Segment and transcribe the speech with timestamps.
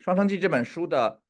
[0.02, 1.20] 《双城记》这本书的，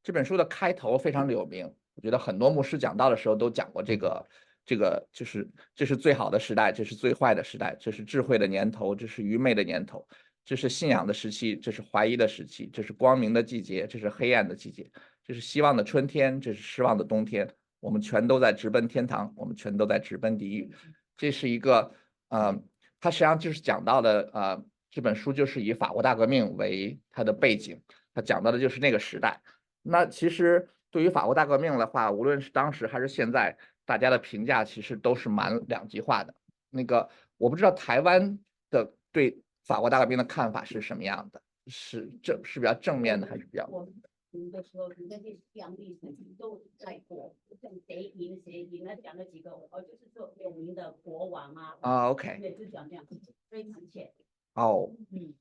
[0.00, 1.74] 这本书的开头非常的有名。
[1.96, 4.28] 我觉得很多牧师讲道的时候都讲过这个，
[4.64, 10.06] 这个就是这是最好的时代，这是最坏的时代，这是智慧的年头，这是愚昧的年头，
[10.44, 14.88] 这是信仰的时期，这是怀疑的时期，这是光明的季节，这是黑暗的季节，
[15.24, 17.52] 这是希望的春天，这是失望的冬天。
[17.80, 20.70] 我们全都在直奔天堂，我们全都在直奔地狱。
[21.16, 21.92] 这是一个，
[22.28, 22.56] 呃，
[23.00, 24.64] 它实际上就是讲到的，呃。
[24.90, 27.80] 这本书就是以法国大革命为它的背景，
[28.12, 29.40] 它讲到的就是那个时代。
[29.82, 36.34] 那其实对于法国大革命的话，无论是当时还是现在，大家的评价其实都是蛮两极化的。
[36.70, 38.38] 那个我不知道台湾
[38.70, 43.66] 的对法国大革命的看法是什么样的，是正是比较正面的还是比较？
[43.68, 43.84] 我
[44.38, 46.06] 们的时候，那些讲历史
[46.38, 51.76] 都在过，像谁赢谁赢，那讲了几个，哦，就是说有名的国王啊。
[51.80, 52.38] 啊，OK。
[52.40, 53.04] 也是讲这样，
[53.48, 54.12] 非常浅。
[54.54, 55.32] 哦，嗯，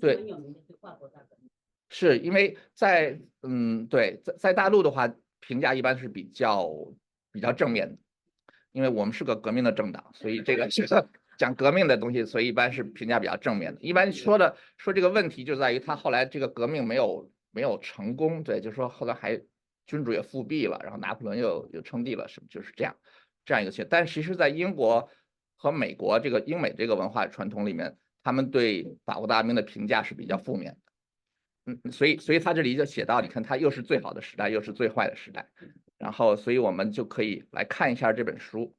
[0.00, 1.50] 对，很有名的是法国大革命，
[1.90, 6.68] 是因为在嗯，对，在在大陆的话，评价一般是比较
[7.30, 7.98] 比较正面的，
[8.72, 10.86] 因为我们是个革命的政党，所以这个是
[11.38, 13.80] 讲革命的东西，所以一般是评价比较正面的。
[13.82, 19.40] 一般说的说这个问题就在于他后来这个革命没有没有成功，对，就是说后来还
[19.86, 22.96] 君主也复辟了，然后拿破仑又又称帝了，什么就是这样
[23.44, 25.10] 这样一个情但其实，在英国
[25.56, 27.96] 和美国这个英美这个文化传统里面。
[28.24, 35.48] 他们对法国大革命的评价是比较负面的，嗯，所以，所以他这里就写到，你看，他又是最好的时代，又是最坏的时代，
[35.98, 38.74] 然后，所以我们就可以来看一下这本书，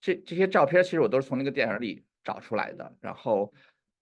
[0.00, 3.52] 这这些照片其实我都是从那个电影里找出来的，然后，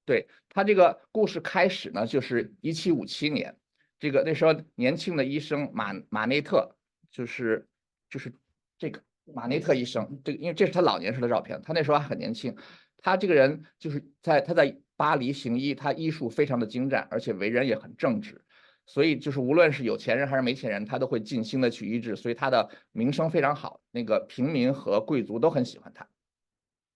[0.05, 3.57] 对他这个故事开始呢，就是一七五七年，
[3.99, 6.77] 这个那时候年轻的医生马马内特，
[7.11, 7.69] 就是
[8.09, 8.33] 就是
[8.79, 9.03] 这个
[9.35, 12.57] 马内特医生，这个因为这是他老年时的照片，他那时候还很年轻。
[12.99, 18.45] 他这个人就是在他在巴黎行医，他医术非常的精湛，而且为人也很正直，
[18.87, 26.09] 所以就是无论是有钱人还是没钱人，他都会尽心的去医治，所以他的名声非常好，那个平民和贵族都很喜欢他。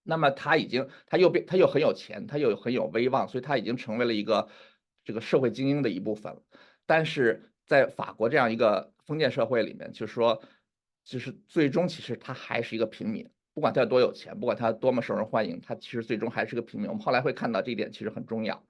[0.02, 4.48] 那么他已经他又变他又很有钱，他又很有威望，所以他已经成为了一个
[5.04, 6.42] 这个社会精英的一部分了。
[6.86, 10.42] 但是在法国这样一个封建社会里面，就是说，
[11.04, 13.28] 就是最终其实他还是一个平民。
[13.52, 16.88] 不管他有多有钱，不管他多么受人欢迎，他其实最终还是个平民。
[16.88, 18.64] 我们后来会看到这一点其实很重要。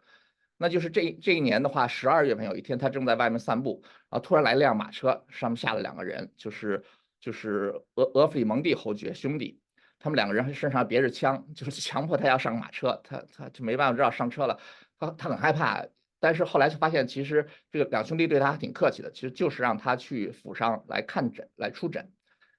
[0.57, 6.83] 那就是这这一年的话，十二月份有一天，他正在外面散步，然后突然来一辆马车，上面下了两个人，就是
[7.21, 9.61] 就是俄俄弗里蒙蒂侯爵兄弟，
[9.99, 14.59] 他们两个人身上别着枪，就是强迫他要上马车，他他就没办法，只好上车了。
[14.99, 15.87] 他他很害怕，
[16.19, 22.11] 但是后来就发现，其实这个两兄弟对他还挺客气的，其实就是让他去府上来看诊，来出诊。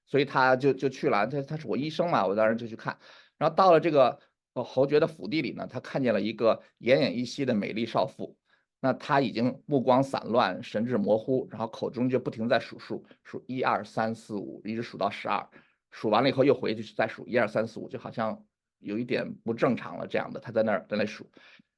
[0.06, 2.98] 所以他就就去了，他他是我医生嘛，我当时就去看，
[3.38, 4.20] 然后到了这个
[4.54, 8.36] 侯爵的府邸里呢，他看见了一个奄奄一息的美丽少妇，
[8.82, 15.48] 那他已经目光散乱，神志模糊，然后口中就不停在数数，数一二三四五，一直数到十二，
[15.92, 18.44] 数完了以后又回去再数一二三四五，就好像
[18.80, 21.30] 有一点不正常了这样的，他在那儿在那数，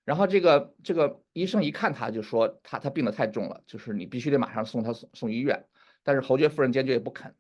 [0.03, 5.63] 然后这个这个医生一看他就说他他病得太重了，就是你必须得马上送他送送医院，
[6.03, 7.35] 但是侯爵夫人坚决也不肯。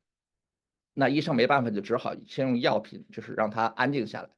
[0.93, 4.29] 那医生没办法，就只好先用药品，就是让他安静下来。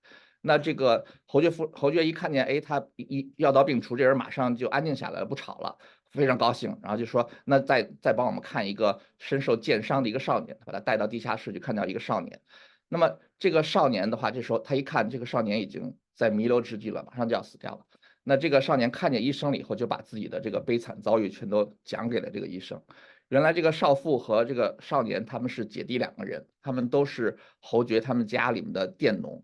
[0.41, 5.77] 那这个侯爵夫侯爵一看见，哎，他一药到病除，这人马上就安静下来了，不吵了，
[6.11, 6.77] 非常高兴。
[6.83, 12.39] 然后就说，那再再帮我们看一个身受箭伤的一个少年，把他带到地下室，去看到一个少年。
[12.87, 17.85] 那么这个少年的话，这时候他一看，这个少年已经在弥留之际了，马上就要死掉了。
[18.23, 22.83] 那这个少年看见医生了以后，就把自己的这个悲惨遭遇全都讲给了这个医生。
[23.27, 29.43] 原来这个少妇和这个少年他们是姐弟两个人，他们都是侯爵他们家里面的佃农。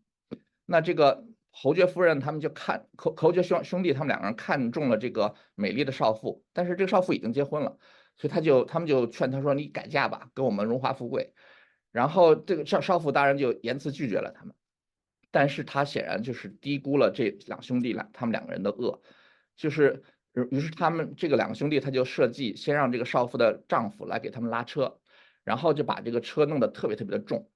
[0.68, 7.80] 那这个侯爵夫人他们就看侯侯爵兄兄弟他们两个人看中了这个美丽的少妇，但是这个少妇已经结婚了，
[8.18, 11.34] 所以他就他们就劝他说：“你改嫁吧，跟我们荣华富贵。”
[11.92, 14.54] 然后这个少少妇当然就严词拒绝了他们，
[15.32, 19.02] 但是他显然就是低估了这两兄弟俩他们两个人的恶，
[19.56, 20.04] 就是。
[20.50, 25.00] 于是他们这个两个兄弟，他就设计先让这个少妇的丈夫来给他们拉车，
[25.44, 27.50] 然后就把这个车弄得特别特别的重，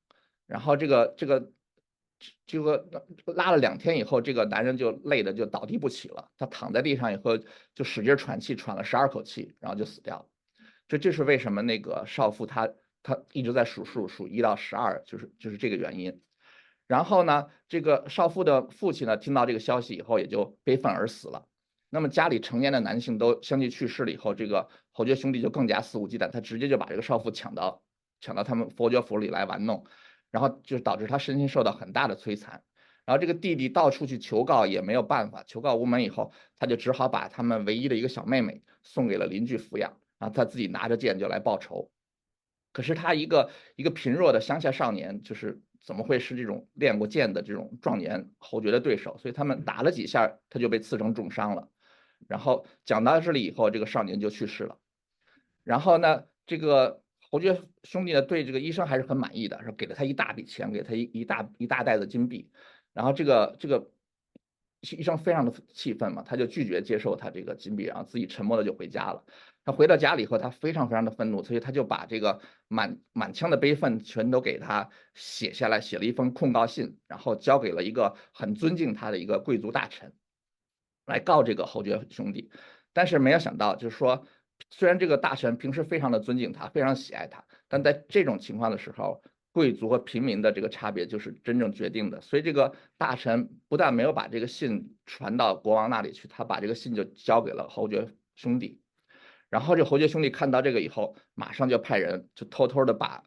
[0.46, 1.52] 然后这个这个
[2.46, 2.86] 这个
[3.28, 7.38] 拉了两天以后，这个男人就累的就倒地不起了，他躺在地上以后
[7.74, 10.26] 就使劲喘气，喘了十二口气，然后就死掉了。
[10.88, 12.70] 这这是为什么那个少妇她
[13.04, 16.22] 她一直在数数数一到十二，就是就是这个原因。
[16.88, 21.48] 然后呢，这个少妇的父亲呢听到这个消息以后，也就悲愤而死了。
[21.96, 27.82] 那么家里成年的男性都相继去世了以后，这个侯爵兄弟就更加肆无忌惮，他直接就把这个少妇抢到
[28.20, 29.86] 抢到他们佛爵府里来玩弄，
[30.30, 32.62] 然后就导致他身心受到很大的摧残。
[33.06, 41.90] 然后这个弟弟到处去求告也没有办法，求告无门以后，他就只好把他们唯一的一个小妹妹送给了邻居抚养，然后他自己拿着剑就来报仇。
[42.74, 49.18] 可是他一个一个贫弱的乡下少年，就是怎么会是这种练过剑的这种壮年侯爵的对手？
[49.18, 51.70] 所以他们打了几下，他就被刺成重伤了。
[52.28, 54.78] 然后讲到这里以后，这个少年就去世了。
[55.64, 62.50] 然后呢，这个侯爵兄弟呢对这个医生还是很满意的，说给了他一大笔钱，给他一一大一大袋子金币。
[62.94, 63.92] 然后这个这个
[64.82, 69.24] 医生非常的气愤嘛，他就拒绝接受他这个金币，然后自己沉默的就回家了。
[69.66, 80.14] 他回到家里以后，他非常非常的愤怒，所以他就把这个满满腔的悲愤全都给他写下来，写了一封控告信，然后交给了一个很尊敬他的一个贵族大臣，
[81.06, 82.50] 来告这个侯爵兄弟。
[82.94, 84.26] 但是没有想到，就是说。
[84.70, 89.22] 虽然这个大臣平时非常的尊敬他，非常喜爱他，但在这种情况的时候，
[89.52, 92.22] 贵族和平民的这个差别就是真正决定的。
[92.22, 98.80] 所以这个大臣不但没有把这个信传到国王那里去，他把这个信就交给了侯爵兄弟。
[99.50, 103.26] 然后这侯爵兄弟看到这个以后，马上就派人就偷偷的把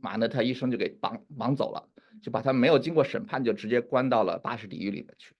[0.00, 1.88] 马内特医生就给绑绑走了，
[2.22, 5.34] 就把他没有经过审判就直接关到了巴士底狱里面去。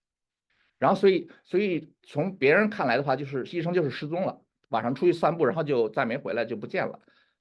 [0.79, 4.41] 然后所以所以从别人看来的话，就是医生就是失踪了。
[4.69, 7.01] 晚上出去散步，然后就再没回来，就不见了。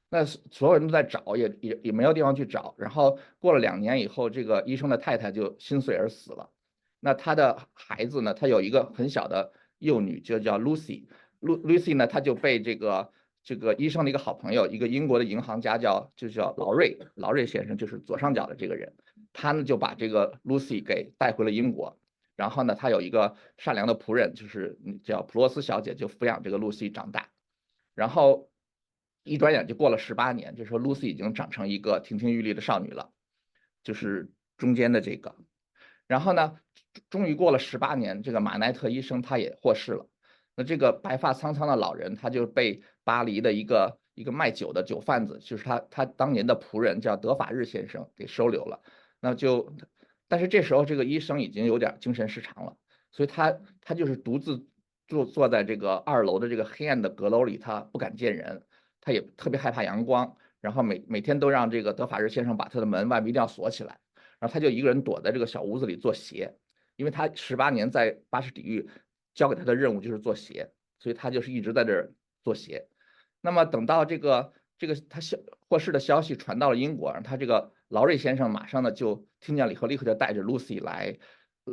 [0.10, 2.74] 那所有人都在找，也也也没有地方去找。
[2.78, 6.50] 然后过了两年以后，这个医生的太太就心碎而死了。
[7.02, 8.34] 那他的孩子呢？
[8.34, 11.06] 他有一个很小的幼女，就叫 Lucy。
[11.42, 13.12] Lucy 呢，他就被这个
[13.44, 18.94] 这个医生的一个好朋友，一个英国的银行家叫就叫劳瑞，劳瑞先生就是左上角的这个人。
[19.34, 22.00] 他呢就把这个 Lucy 给带回了英国。
[22.38, 27.30] 然后呢，他有一个善良的仆人，就是叫普洛斯小姐，就抚养这个露西长大。
[27.96, 28.52] 然后
[29.24, 33.12] 一转眼就过了十八年，这时候露西已经长成一个亭亭玉立的少女了，
[33.82, 35.36] 就是中间的这个。
[36.06, 36.60] 然后呢，
[37.10, 40.08] 终于过了十八年，这个马奈特医生他也过世了。
[40.56, 48.80] 那这个白发苍苍的老人，他就被巴黎的一个一个卖酒的酒贩子，就是他他当年的仆人叫德法日先生给收留了。
[49.20, 49.74] 那就。
[50.28, 52.76] 但是这时候，这个医生已经有点精神失常了，
[53.12, 54.68] 所以他他就是独自
[55.08, 58.64] 坐坐在这个二楼的这个黑暗的阁楼里，他不敢见人，
[59.00, 64.00] 他也特别害怕阳光，然后每每天都让这个德法日先生把他的门外面一定要锁起来，
[64.40, 66.58] 然后他就一个人躲在这个小屋子里做鞋，
[66.98, 68.90] 因为他十八年在巴士底狱
[69.34, 72.14] 交给他的任务就是做鞋，所以他就是一直在这儿
[72.44, 72.88] 做鞋。
[73.40, 75.38] 那么等到这个这个他消
[75.68, 77.72] 获释的消息传到了英国，他这个。
[77.90, 81.18] 劳瑞先生马上呢就听见了以后，立刻就带着 Lucy 来，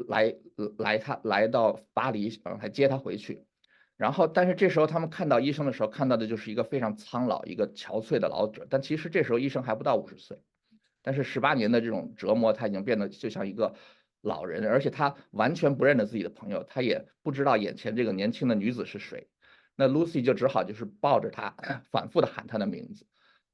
[0.06, 0.36] 来
[0.78, 3.44] 来他来到巴黎，然后还接他回去。
[3.96, 8.64] 然后，但是这时候他们看到医生的时候，看到的就是一个非常苍老、一个憔悴的老者。
[8.70, 10.40] 但其实这时候医生还不到五十岁，
[11.02, 13.74] 但是十八年的这种折磨，他已经变得就像一个
[14.20, 19.26] 老人，而且他完全不认得自己的朋友，他也不知道眼前这个年轻的女子是谁。
[19.76, 21.54] 那 Lucy 就只好就是抱着他，
[21.90, 23.06] 反复的喊他的名字。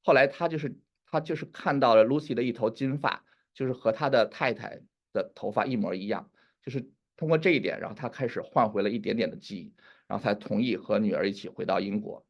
[0.02, 0.78] 后来他就是。
[1.12, 4.80] 他就是看到了 Lucy 的一头金发，就是和他的太太
[5.12, 6.30] 的头发一模一样，
[6.64, 9.74] 就是通过这一点，然后他开始换回了一点点的记忆，
[10.06, 12.24] 然后才同意和女儿一起回到英国。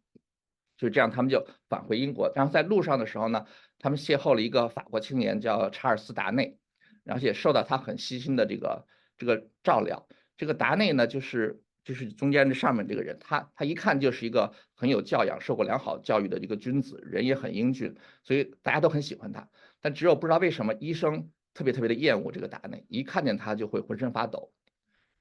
[0.78, 2.32] 就这样，他们就返回英国。
[2.34, 3.44] 然后在路上的时候呢，
[3.78, 6.56] 他们邂逅了一个法国青年叫查尔斯·达内，
[7.04, 8.86] 然后也受到他很细心的这个
[9.18, 10.08] 这个照料。
[10.38, 11.62] 这个达内呢，就是。
[11.90, 19.48] 就是中间这上面这个人，他他一看就是一个很有教养、受过良好教育的一个君子，人也很英俊，所以大家都很喜欢他。
[19.80, 24.52] 但只有不知道为什么医生特别特别的厌恶这个达内，一看见他就会浑身发抖。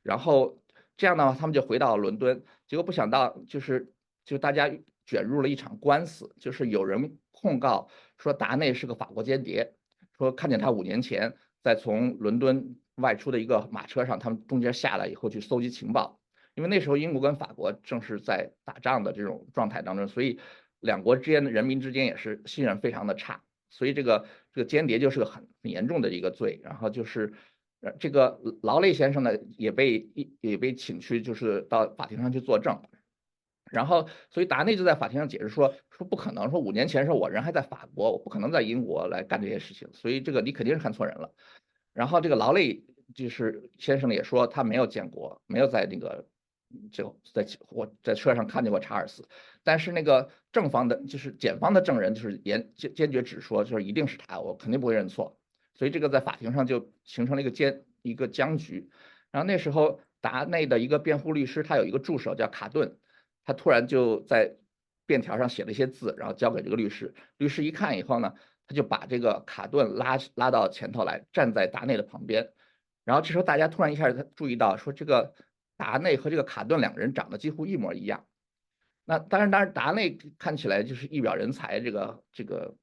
[0.04, 0.62] 然后
[0.96, 3.92] 这样的话，他们就回到伦敦，结果不想到就是
[4.24, 4.70] 就大家
[5.08, 7.90] 卷入了一场官司，就是有人控告
[8.20, 9.74] 说达内是个法国间谍，
[10.20, 16.19] 说看见他五年前在从伦敦外出的一个马车上，他们中间下来以后去搜集情报。
[16.56, 20.40] 因为那时候英国跟法国正是在打仗的这种状态当中，所以
[20.82, 26.60] 两国之间的人民之间也是信任非常的差，所以这个这个间谍就是个很很严重的一个罪。
[26.64, 27.34] 然后就是，
[28.00, 30.10] 这个劳累先生呢也被
[30.42, 32.82] 也被请去，就是到法庭上去作证。
[33.72, 41.32] 然后，所以达内就在法庭上解释说，说不可能，说五年前时候我人还在法国，我不可能在英国来干这些事情，所以这个你肯定是看错人了。
[41.94, 46.28] 然后这个劳累就是先生也说他没有见过，没有在那个。
[46.92, 49.28] 就在我在车上看见过查尔斯，
[49.64, 55.40] 但是那个正方的，就是检方的证人，就是严坚坚决指说，就是一定是他，我肯定不会认错。
[55.74, 58.90] 所以这个在法庭上就形成了一个僵一个僵局。
[59.32, 62.98] 然后那时候达内的一个辩护律师，他有一个助手叫卡顿，
[63.46, 64.56] 他突然就在
[65.06, 67.14] 便条上写了一些字，然后交给这个律师。
[67.38, 68.34] 律师一看以后呢，
[68.68, 72.50] 他就把这个卡顿拉拉到前头来，站在达内的旁边。
[73.06, 75.34] 然后这时候大家突然一下子注意到，说这个
[75.80, 78.26] 达内和这个卡顿两个人长得几乎一模一样。
[79.06, 82.76] 那当然，当然达内看起来就是一表人才，这个这个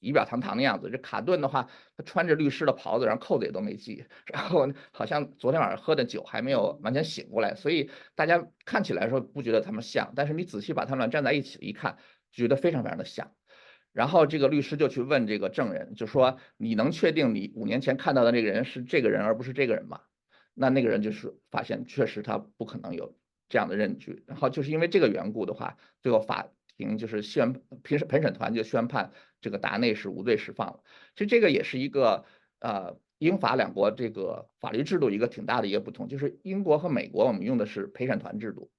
[0.00, 0.90] 仪表堂堂的样子。
[0.90, 1.66] 这卡顿的话，
[1.96, 11.96] 他穿着律师的袍子，然后扣子也都没系， 然后好像昨天晚上喝的酒还没有完全醒过来，所以大家看起来说不觉得他们像，但是你仔细把他们俩站在一起一看，
[12.30, 13.32] 觉得非常非常的像。
[13.92, 20.00] 然后这个律师就去问这个证人，就说你能确定你五年前看到的那个人是这个人而不是这个人吗？
[20.54, 23.16] 那那个人就是发现确实他不可能有
[23.48, 24.24] 这样的认据。
[24.26, 30.80] 然后就是因为这个缘故的话，最后法庭就是宣评审陪审团就宣判这个达内是无罪释放了。
[31.14, 32.24] 其实这个也是一个
[32.60, 38.70] 呃英法两国这个法律制度一个挺大的一个不同，就是英国和美国我们用的是陪审团制度，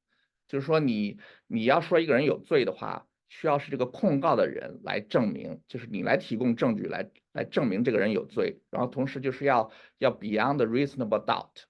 [0.48, 3.08] 就是说你你要说一个人有罪的话。
[3.30, 11.64] 需要是这个控告的人来证明，就是你来提供证据来来证明这个人有罪，然后同时就是要要 beyond reasonable doubt，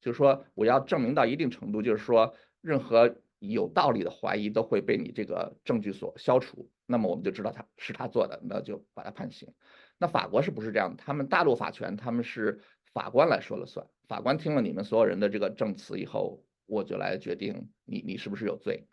[0.00, 9.52] 就是说我要证明到一定程度，就是说任何有道理的怀疑都会被你这个证据所消除，那么我们就知道他是他做的，那就把他判刑。
[9.98, 10.96] 那法国是不是这样？
[10.96, 12.60] 他们大陆法权他们是
[12.92, 18.86] 法官来说了算，法官听了你们所有人的这个证词以后，我就来决定你你是不是有罪。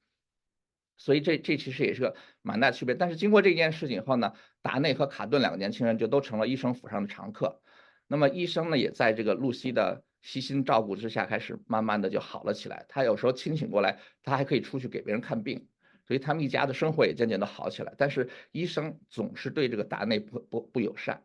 [0.98, 7.62] 所以这这其实也是个蛮大区别，但是经过这件事情以后呢，达内和卡顿两个年轻人就都成了医生府上的常客。
[8.08, 12.86] 那么医生呢，也在这个露西的悉心照顾之下，开始慢慢的就好了起来。
[12.90, 15.68] 他有时候清醒过来，他还可以出去给别人看病，
[16.06, 17.96] 所以他们一家的生活也渐渐的好起来。
[17.98, 21.24] 但是医生总是对这个达内不不不友善。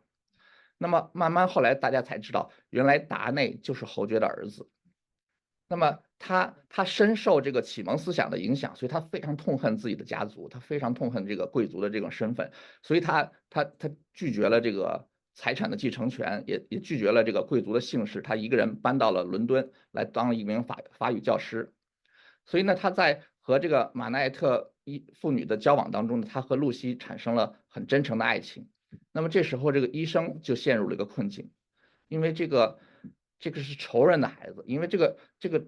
[0.77, 4.69] 那么慢慢后来大家才知道，原来达内就是侯爵的儿子。
[5.69, 21.73] 那么他他深受这个启蒙思想的影响，所以他非常痛恨自己的家族，他非常痛恨这个贵族的这种身份，所以他他他拒绝了这个财产的继承权，也也拒绝了这个贵族的姓氏，他一个人搬到了伦敦来当一名法法语教师。
[22.45, 28.69] 所以呢，他在和这个马奈特一妇女的交往当中呢，他和露西产生了很真诚的爱情。
[29.11, 31.51] 那么这时候这个医生就陷入了一个困境，
[32.07, 32.79] 因为这个。
[33.39, 35.67] 这个是仇人的孩子，因为这个这个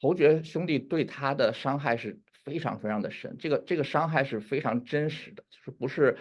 [0.00, 6.16] 侯爵兄弟对他的伤害是非常非常的深，这个这个伤害是非常真实的，就是不是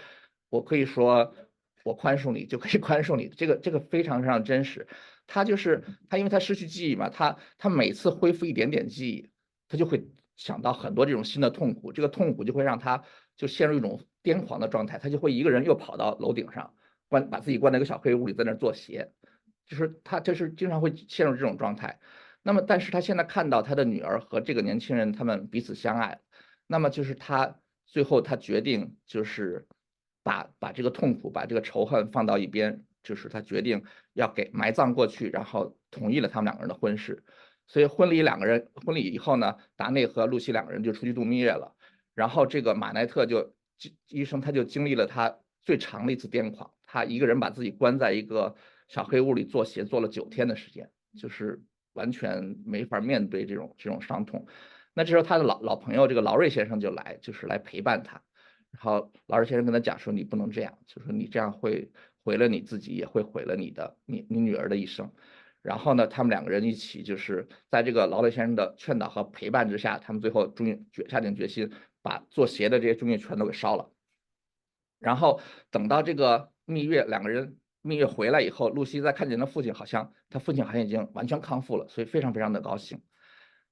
[0.49, 1.35] 我可以说
[1.83, 4.87] 我宽恕你就可以 宽恕你，这个这个非常非常真实。
[5.27, 9.29] 他就是他，因为他失去记忆嘛，他他每次恢复一点点记忆，
[9.67, 13.03] 他就会想到很多这种新的痛苦，这个痛苦就会让他
[13.35, 16.75] 就陷入一种癫狂的状态，他就会一个人又跑到楼顶上，
[17.07, 19.11] 关把自己关在一个小黑屋里，在那儿做鞋。
[19.67, 22.00] 就是他，就是经常会陷入这种状态。
[22.43, 26.22] 那么，但是他现在看到他的女儿和这个年轻人他们彼此相爱，
[26.67, 29.67] 那么就是他最后他决定就是
[30.22, 37.24] 把把这个痛苦、把这个仇恨放到一边，就是他决定要给埋葬过去，然后同意了他们两个人的婚事。
[37.65, 41.75] 所以婚礼两个人婚礼以后呢，达内和露西两个人就出去度蜜月了。
[42.13, 43.55] 然后这个马奈特就
[44.07, 48.55] 医生他就经历了他最长的一次癫狂，他一个人把自己关在一个。
[48.87, 51.61] 小黑屋里做鞋做了九天的时间，就是
[51.93, 54.45] 完全没法面对这种这种伤痛。
[54.93, 58.21] 那这时候他的老老朋友这个劳瑞先生就来，就是来陪伴他。
[58.71, 61.91] 然后劳瑞先生跟他讲说：“你不能这样，就说你这样会
[62.23, 65.11] 毁了你自己，也会毁了你的你你女儿的一生。”
[65.63, 73.89] 然后呢，他们两个人一起就是在这个劳瑞先生的劝导和陪伴之下，他们最后终于决下定决心，把做鞋的这些东西全都给烧了。
[74.99, 77.57] 然后等到这个蜜月，两个人。
[77.87, 83.03] 蜜月回来以后，露西在看见她父亲，好像她父亲好像已经完全康复了，所以非常非常的高兴。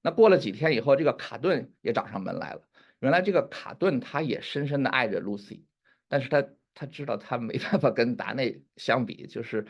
[0.03, 2.61] 那过了几天以后，这个卡顿也找上门来了。
[2.99, 5.65] 原来这个卡顿他也深深的爱着露西，
[6.07, 9.65] 但是他他知道他没办法跟达内相比，就是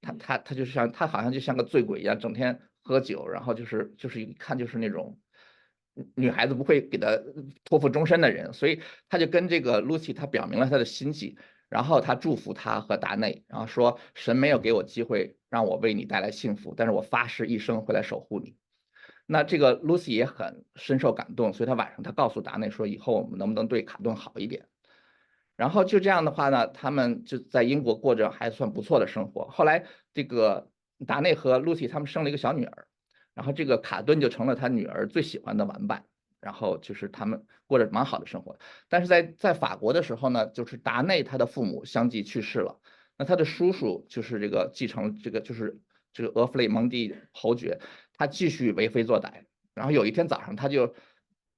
[0.00, 5.18] 他他他就像他好像就像个醉鬼一样，整天喝酒，然后就是就是一看就是那种
[6.14, 7.18] 女孩子不会给他
[7.64, 11.36] 托付终身的人，所以他就跟这个露西他表明了他的心迹。
[11.68, 18.56] 然后他祝福他和达内，然后说神没有给我机会让我为你带来幸福，但是我发誓一生会来守护你。
[19.26, 24.66] 那这个 Lucy 也很深受感动，所以他晚上他告诉达内说，以后我们能不能对卡顿好一点？
[25.56, 29.46] 然后就这样的话呢，他们就在英国过着还算不错的生活。
[29.48, 29.84] 后来
[30.14, 30.70] 这个
[31.06, 32.86] 达内和 Lucy 他们生了一个小女儿，
[33.34, 36.04] 然后这个卡顿就成了他女儿最喜欢的玩伴。
[36.40, 42.80] 然后就是他们过着蛮好的生活，但是在在法国的时候呢，就是达内他的父母相继去世了，
[43.16, 45.80] 那他的叔叔就是这个继承这个就是
[46.12, 47.80] 这个俄弗雷蒙蒂侯爵，
[48.16, 50.94] 他继续为非作歹，然后有一天早上他就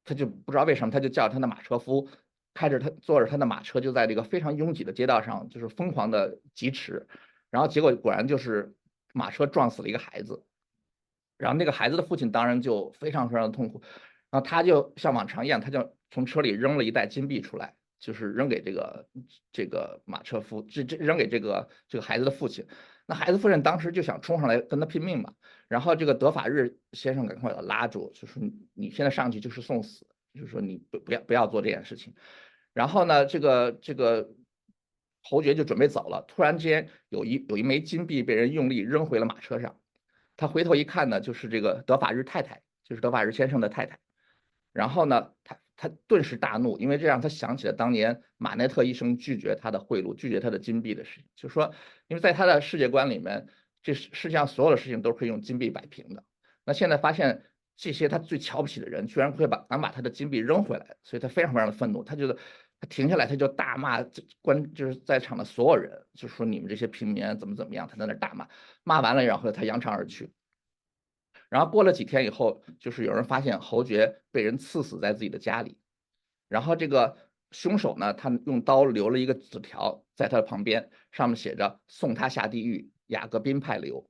[0.04, 2.08] 他就不知道为什么他就叫他的马车夫
[2.54, 7.06] 开着他坐着他的马车就在这个非常拥挤的街道上就是疯狂的疾驰，
[7.50, 8.74] 然后结果果然就是
[9.12, 10.44] 马车撞死了一个孩子，
[11.36, 13.82] 然后那个孩子的父亲当然就非常非常的痛苦，
[14.30, 19.08] 然后他就像往常一样，他就从车里扔了一袋金币出来，就是扔给这个
[19.52, 22.66] 这个马车夫，这这扔给这个这个孩子的父亲。
[23.06, 25.34] 那孩子夫人当时就想冲上来跟他拼命嘛，
[25.66, 28.40] 然后这个德法日先生赶快把他拉住，就说
[28.72, 32.14] 你现在上去就是送死，就是说你不不要不要做这件事情。
[32.72, 34.30] 然后呢，这个这个
[35.22, 39.80] 侯爵就准备走了，突然间有一有一枚金币被人用力扔回了马车上，
[40.36, 43.98] 他回头一看呢，就是这个德法日太太，就是德法日先生的太太。
[44.72, 45.58] 然后呢，他。
[45.82, 51.24] 他顿时大怒，因为这让他想起了当年马内特医生拒绝他的贿赂、拒绝他的金币的事情。
[51.34, 51.72] 就是说，
[52.06, 53.46] 因为在他的世界观里面，
[53.82, 56.22] 这世世界上所有的事情都可以用金币摆平的。
[56.66, 57.46] 那现在发现
[57.78, 62.04] 这些他最瞧不起的人，居然会把敢把他的金币扔回来，所以他非常非常的愤怒。
[62.04, 62.36] 他觉得
[62.78, 64.04] 他停下来，他就大骂
[64.42, 67.88] 关，就是在场的所有人，就说你们这些平民怎么怎么样。
[67.88, 68.46] 他在那大骂，
[68.84, 70.30] 骂完了，然后他扬长而去。
[71.50, 75.76] 然后过了几天以后，就是有人发现侯爵被人刺死在自己的家里，
[76.48, 77.16] 然后这个
[77.50, 84.08] 凶手呢，他用刀留了一个纸条在他的旁边，上面写着“送他下地狱，雅各宾派留”。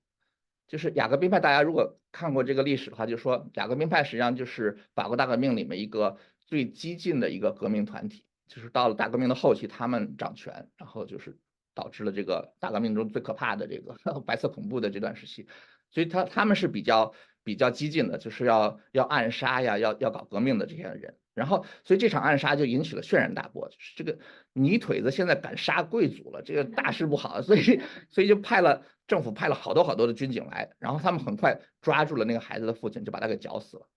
[0.68, 11.38] 就是雅各宾派，大家如果看过这个历史的话，就说雅各宾派实际上就是法国大革命里面一个最激进的一个革命团体，就是到了大革命的后期，他们掌权，然后就是
[11.74, 15.48] 导致了这个大革命中最可怕的这个 白色恐怖的这段时期，
[15.90, 17.14] 所以他他们是比较。
[17.42, 24.18] 比较激进的，就是要要暗杀呀，要要搞革命的这些人，然后所以这场暗杀就引起了轩然大波，就是这个
[24.52, 27.80] 泥腿子现在敢杀贵族了，这个大事不好，所以
[28.10, 33.88] 所以就派了政府派了好多好多的军警来，然后他们很快抓住了那个孩子的父亲，就把他给绞死了。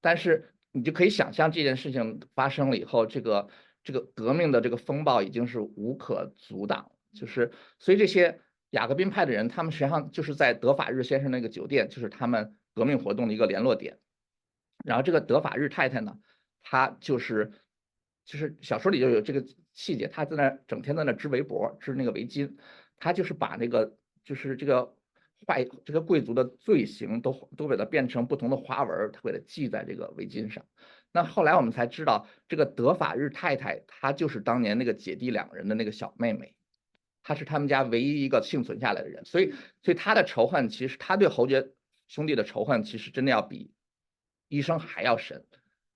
[0.00, 3.48] 但是你就可以想象这件事情发生了以后，这个
[3.84, 12.56] 这个革命的这个风暴已经是无可阻挡，就是所以这些雅各宾派的人，他们实际上就是在德法日先生那个酒店，就是他们。
[12.72, 13.98] 革命活动的一个联络点，
[14.84, 16.18] 然后这个德法日太太呢，
[16.62, 17.50] 她就是
[18.24, 22.56] 就是小说里就有这个细节，她在那整天在那织围脖，织那个围巾，
[22.96, 24.94] 她就是把那个就是这个
[25.48, 30.64] 坏这个贵族的罪行都都给它变成不同的花纹，她给它系在这个围巾上。
[31.12, 36.54] 那后来我们才知道，这个德法日太太她就是当年那个姐弟两个人的那个小妹妹，
[37.22, 39.52] 他是他们家唯一一个幸存下来的人，所以
[39.82, 41.70] 所以他的仇恨其实他对侯爵。
[42.08, 43.70] 兄弟的仇恨其实真的要比
[44.48, 45.44] 医生还要深，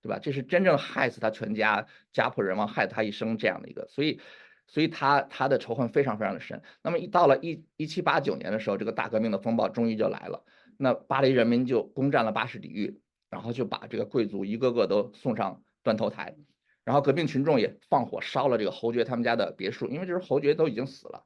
[0.01, 0.17] 对吧？
[0.17, 4.21] 这是真正害死他全家、家破人亡、害他一生这样的一个，所以，
[4.65, 6.61] 所以他他的仇恨非常非常的深。
[6.81, 10.45] 那么一到了一一七八九年的时候，这个大革命的风暴终于就来了，
[10.77, 16.37] 那巴黎人民就攻占了巴士底狱，然后就把这个贵族一个个都送上断头台，
[16.85, 21.25] 然后革命群众也放火烧了这个侯爵他们家的别墅，因为就是侯爵都已经死了。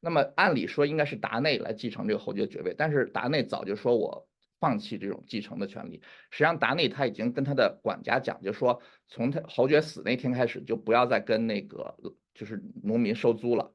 [0.00, 4.28] 那么按理说应该是达内来继承这个侯爵爵位，但是达内早就说我
[4.60, 6.02] 放弃这种继承的权利。
[6.30, 11.94] 实际上达内他已经跟他的管家讲，就说从他侯爵死那天开始就不要再跟那个
[12.34, 13.72] 就是农民收租了。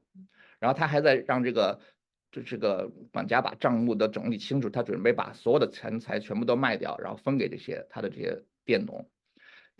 [0.58, 1.80] 然后他还在让这个
[2.30, 9.08] 这这个管家把账目都整理清楚，他准备把所有的钱财全部都卖掉，然后分给这些他的这些佃农。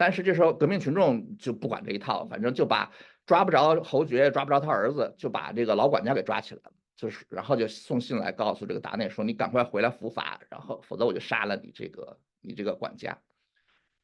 [0.03, 2.91] 但是这时候革命群众就不管这一套，反正就把。
[3.25, 6.73] 抓不着侯爵，抓不着他儿子，就把这个老管家给抓起来了。
[6.97, 13.17] 就是，然后就送信来告诉这个达内说：“你赶快回来伏法，然后否则我就杀了你这个你这个管家。”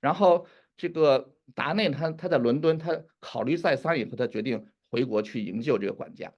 [0.01, 6.33] 然后这个达内他他在伦敦，他考虑再三以后，他决定回国去营救这个管家，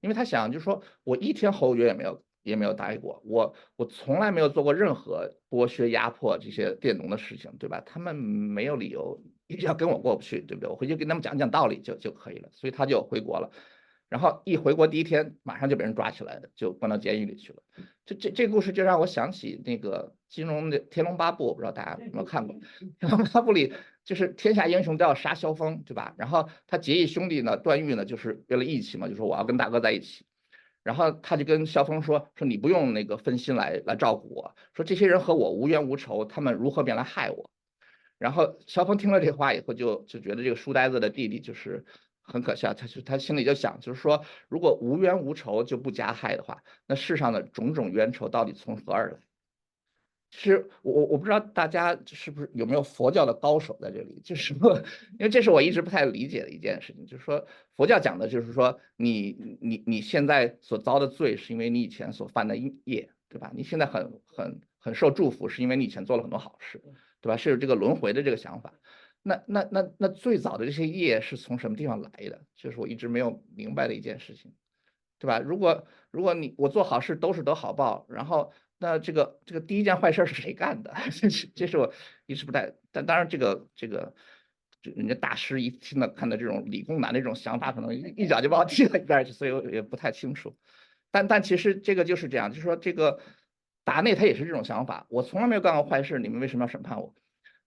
[0.00, 7.82] 因为他想就是说我一天侯爵也没有也没有答应过，我我从来没有做过任何剥削压迫这些佃农的事情，对吧？
[7.84, 9.22] 他们没有理由。
[9.60, 10.68] 要跟我过不去，对不对？
[10.68, 12.50] 我回去跟他们讲讲道理就就可以了。
[12.52, 13.50] 所以他就回国了，
[14.10, 17.62] 然后一回国第一天，马上就被人抓起来了，就关到监狱里去了。
[18.04, 22.56] 这这这故事就让我想起那个金庸的《天龙八部》，我不知道大家有没有看过。
[23.00, 23.72] 《天龙八部》里
[24.04, 26.14] 就是天下英雄都要杀萧峰，对吧？
[26.18, 30.26] 然后他结义兄弟呢，段誉呢，就是为了义气嘛，就说我要跟大哥在一起。
[30.88, 37.50] 然后他就跟萧峰说说你不用那个分心来来照顾我，说这些人和我无冤无仇，他们如何便来害我？
[38.16, 41.84] 然后萧峰听了这话以后，就就觉得这个书呆子的弟弟就是
[42.22, 49.18] 很可笑，他就他心里就想，就是说，如果无冤无仇就不加害的话，那世上的种种冤仇到底从何而来？
[50.30, 54.76] 其实我我不知道大家是不是有没有佛教的高手在这里，就是说，
[55.18, 63.52] 因为这是我一直不太理解的一件事情，就是说佛教讲的就是说，你你你现在所遭的罪是因为你以前所犯的业，对吧？
[63.54, 66.82] 你现在很很很受祝福，是因为你以前做了很多好事。
[67.20, 67.36] 对吧？
[67.36, 68.74] 是有这个轮回的这个想法，
[69.24, 72.44] 那那那那最早的这些业是从什么地方来的？
[72.54, 74.52] 就是我一直没有明白的一件事情，
[75.18, 75.40] 对吧？
[75.40, 80.94] 如果如果你我做好事都是得好报，然后那这个这个第一件坏事是谁干的？
[81.10, 81.92] 这是这是我
[82.26, 84.14] 一直不太，但当然这个这个，
[84.82, 90.56] 人家大师一听到看到这种理工男的这种想法，可能一脚就把我踢到一边去，所以我也不太清楚。
[91.10, 93.18] 但但其实这个就是这样，就是说这个
[93.82, 97.14] 达内他也是这种想法，我从来没有干过坏事，你们为什么要审判我？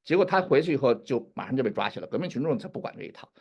[0.03, 3.31] 结果他回去以后就马上就被抓起了，革命群众才不管这一套。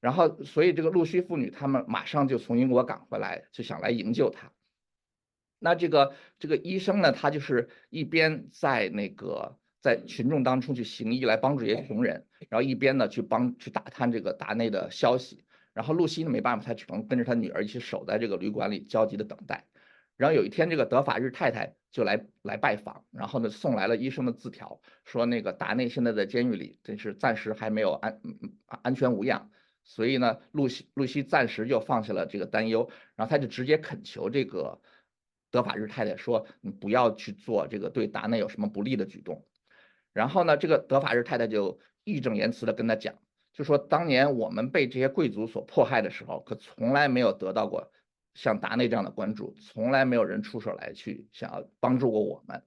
[0.00, 4.50] 然后所以这个陆续妇女他们马上就从英国赶回来，就想来营救他。
[5.62, 15.44] 那这个这个医生呢，他就是一边在那个在群众当中去行医来帮助这些穷人，然后一边呢去帮去打探这个达内的消息。
[15.72, 19.64] 然后露西呢没办法，他只能跟着他女儿一起守在这个旅馆里焦急的等待。
[20.16, 28.20] 然后有一天，这个德法日太太就来来拜访，然后呢送来了医生的字条，说那个达内现在在监狱里，真是暂时还没有安
[28.66, 29.50] 安全无恙。
[29.84, 34.80] 所以呢，露西露西暂时就放下了这个担忧，然后他就直接恳求这个。
[35.52, 39.44] 德法日太太说：“你不要去做这个对达内有什么不利的举动。”
[40.12, 43.14] 然后呢，这个德法日太太就义正言辞地跟他讲，
[43.52, 47.92] 就说：“当年我们被这些贵族所迫害的时候，可从来没有得到过
[48.34, 52.62] 像达内这样的关注，从来没有人出手来去想要帮助过我们。”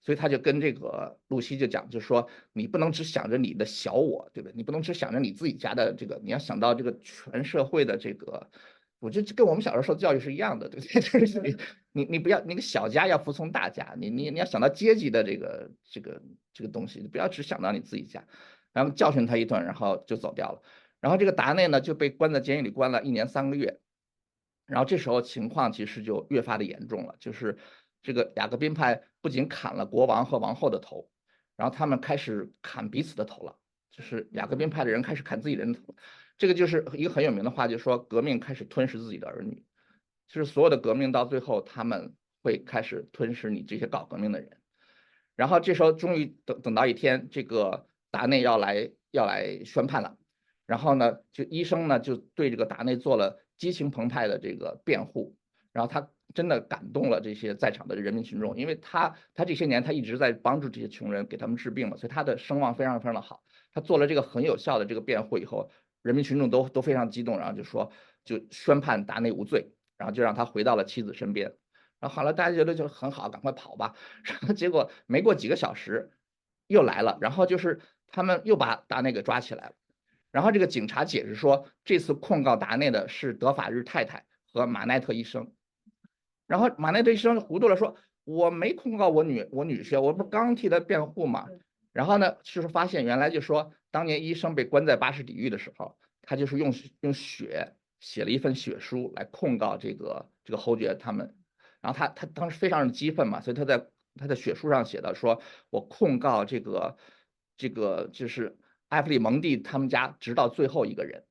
[0.00, 4.54] 所以他就跟这个露西就讲，就说：“你不能只想着你的小我，对不对？
[4.54, 8.50] 你不能只想着你自己家的这个，你要想到这个全社会的这个。”
[8.98, 11.00] 我觉得跟我们小时候受教育是一样的，对不对？
[11.20, 11.56] 就是你
[11.92, 18.24] 你你不要那个小家要服从大家，你你你要想到阶级的这个这个这个东西，你不要只想到你自己家。
[18.72, 20.62] 然后教训他一顿，然后就走掉了。
[21.00, 23.80] 然后这个达内呢就被关在监狱里关了一年三个月。
[24.66, 27.56] 然后这时候情况其实就越发的严重了，就是
[28.02, 31.08] 这个雅各宾派不仅砍了国王和王后的头，
[31.56, 33.56] 然后他们开始砍彼此的头了，
[33.90, 35.94] 就是雅各宾派的人开始砍自己人的头。
[36.38, 39.64] 这个就是一个很有名的话，就是说革命开始吞噬自己的儿女，
[40.28, 44.56] 就是所有的革命到最后他们会开始吞噬你这些搞革命的人。
[45.34, 50.16] 然后这时候终于等等到一天，这个达内要来要来宣判了，
[50.64, 55.36] 然后呢，就医生呢就对这个达内做了激情澎湃的这个辩护，
[55.72, 63.42] 然后他真的感动了这些在场的人民群众，因为他他这些年他一直在帮助这些穷人给他们治病嘛，所以他的声望非常非常的好。
[63.72, 65.68] 他做了这个很有效的这个辩护以后。
[66.08, 67.92] 人民群众都都非常激动，然后就说
[68.24, 71.54] 就宣判达内无罪，然后就让他回到了妻子身边。
[72.00, 73.94] 然后好了，大家觉得就很好，赶快跑吧。
[74.24, 76.10] 然后结果没过几个小时
[76.66, 79.72] 又来了，然后就是他们又把达内给抓起来了。
[80.30, 85.52] 然后这个警察解释说，这次控告达内的是德法日太太和马奈特医生。
[86.46, 91.46] 然后马奈特医生糊涂了，说我没控告我女我女婿，我不刚替他辩护吗？
[91.98, 93.72] 然后呢，就是发现原来就说。
[93.90, 101.34] 当年医生被关在巴士底狱的时候，他就是用用血写了一份血书来控告这个这个侯爵他们，
[101.80, 106.98] 然后他他当时非常的激愤嘛，所以他在他的血书上写的说，我控告这个
[107.56, 108.58] 这个就是
[108.88, 111.24] 埃弗里蒙蒂他们家直到最后一个人，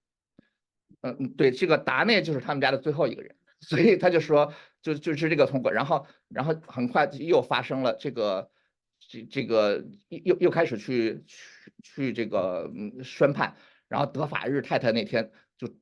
[1.02, 4.52] 嗯嗯，对，这个达内就是他们家的最后一个人，所以他就说
[4.82, 8.50] 就就是这个通过，然后然后很快又发生了这个。
[9.08, 13.56] 这这个又又开始去去去这个嗯宣判，
[13.88, 15.74] 然后德法日太太那天就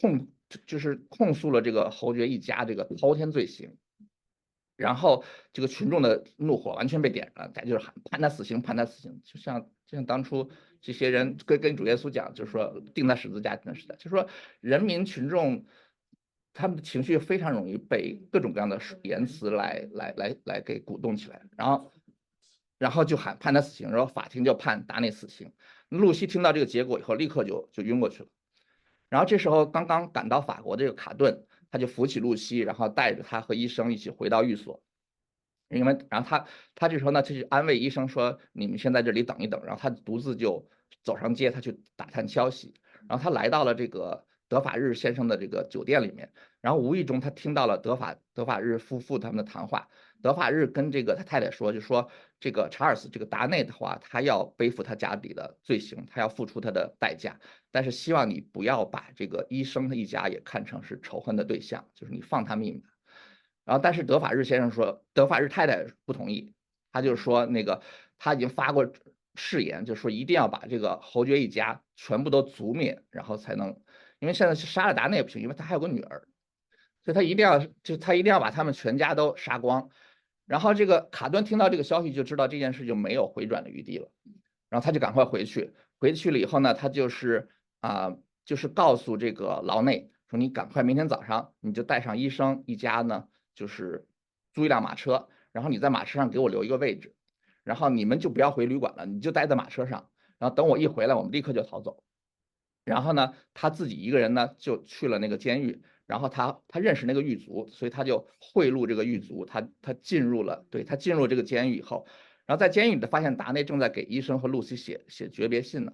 [0.00, 0.28] 控
[0.66, 3.76] 就是控诉了这个侯爵一家这个滔天罪行，
[4.76, 10.50] 然后这个群众的怒火完全被点燃了，大家就是喊判他死刑，判他死刑，就像就像当初
[10.80, 14.28] 这些人跟跟主耶稣讲，就是说钉在十字架那时代，就是说
[14.60, 15.66] 人民群众
[16.52, 21.92] 他们的情绪非常容易被各种各样的言辞来来来来给鼓动起来，然后。
[22.78, 25.52] 然后就喊判他死刑，然后法庭就判达内死刑。
[25.88, 28.28] 露西听到这个结果以后，立刻就就晕过去了。
[29.08, 34.82] 然后这时候刚刚赶到法国的这个卡顿，他就扶起露西，然后带着他和医生一起回到寓所。
[35.68, 40.68] 因为然后他他这时候呢，他就安慰医生说：“你们先在这里等一等。”然后他独自就
[41.02, 42.74] 走上街，他去打探消息。
[43.08, 49.88] 然后他来到了这个德法日先生的这个酒店里面，然后无意中他听到了德法德法日夫妇他们的谈话。
[50.26, 52.10] 德法日跟这个他太太说，就说。
[52.38, 57.40] 这个查尔斯，这个达内的话，他要背负他家里的罪行，他要付出他的代价。
[57.70, 62.90] 但是希望你不要把这个医生的一家也看成是仇恨的对象，就是你放他命吧。
[63.64, 66.52] 然后，但是德法日先生说，德法日太太不同意，
[66.92, 67.80] 他就说那个
[68.18, 68.86] 他已经发过
[69.34, 73.68] 誓言，就说一定要把这个侯爵一家全部都族灭，然后才能，
[74.18, 76.28] 因为现在杀了达内也不行，因为他还有个女儿，
[77.02, 79.88] 所以他一定要就他一定要把他们全家都杀光。
[80.46, 84.10] 然后这个卡顿听到这个消息，就知道这件事就没有回转的余地了。
[84.68, 87.48] 然后他就赶快回去，回去了以后呢，他就是
[87.80, 94.08] 啊，就是告诉这个劳内说：“你赶快明天早上你就带上医生一家呢，就是
[94.52, 97.14] 租一辆马车，然后你在马车上给我留一个位置，
[97.62, 102.02] 然后你们就不要回旅馆了，你就待在马车上，然后等我一回来，我们立刻就逃走。
[102.84, 112.06] 然后呢，他自己一个人呢就去了那个监狱，然后他他认识那个狱卒，所以他就贿赂这个狱卒，他他进入了，对他进入这个监狱以后，
[112.46, 115.92] 然后在监狱里发现达内正在给医生和露西写写诀别信呢，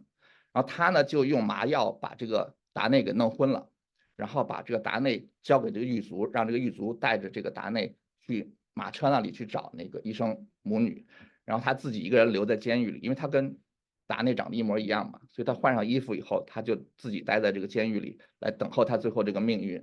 [0.53, 3.71] 然后他呢就用麻药把这个达内给弄昏了，
[4.17, 11.07] 然后把这个达内交给这个狱卒，让这个狱卒带着这个达内去马车那里去找那个医生母女，
[11.47, 13.59] 然后他自己一个人留在监狱里，因为他跟
[14.07, 19.83] 达内长得一模一样嘛，所以他换上衣服以后，他就自己待在这个监狱里来等候他最后这个命运。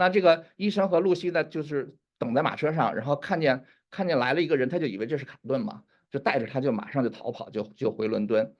[0.00, 8.56] 那这个医生和露西呢，就是等在马车上，然后看见看见来了一个人，他就以为这是卡顿嘛，就带着他就马上就逃跑，就就回伦敦。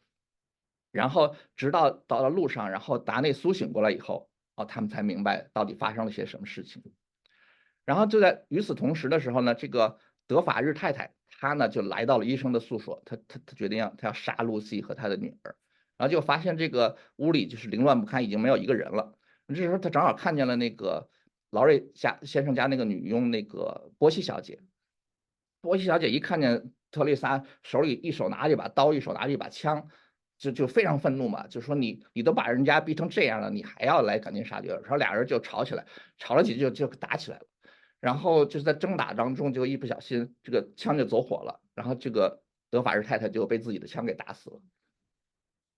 [0.93, 6.83] 然后直到到了路上，然后达内苏醒过来以后，哦，他们才明白到底发生了些什么事情。
[7.87, 11.15] 然后就在与此同时的时候呢，这个德法日太太。
[11.41, 15.57] 她呢就来到了医生的宿所，她她她决定要她要杀露西和她的女儿，
[15.97, 19.15] 然后就发现这个屋里就是凌乱不堪，已经没有一个人了。
[19.49, 21.09] 这时候他正好看见了那个
[21.51, 24.61] 劳瑞家先生家那个女佣那个波西小姐，
[25.61, 29.89] 波西小姐一看见特丽莎手里一手拿着一把刀，一手拿着一把枪，
[30.39, 34.69] 就就非常愤怒嘛，就说你你都把人家逼成这样了，你还要来赶尽杀绝？
[34.69, 35.87] 然后俩人就吵起来，
[36.17, 37.47] 吵了几句就就打起来了。
[38.01, 44.63] 然后就是在争打当中，就一不小心，这个枪就走火了，然后这个德法日太太就被自己的枪给打死了。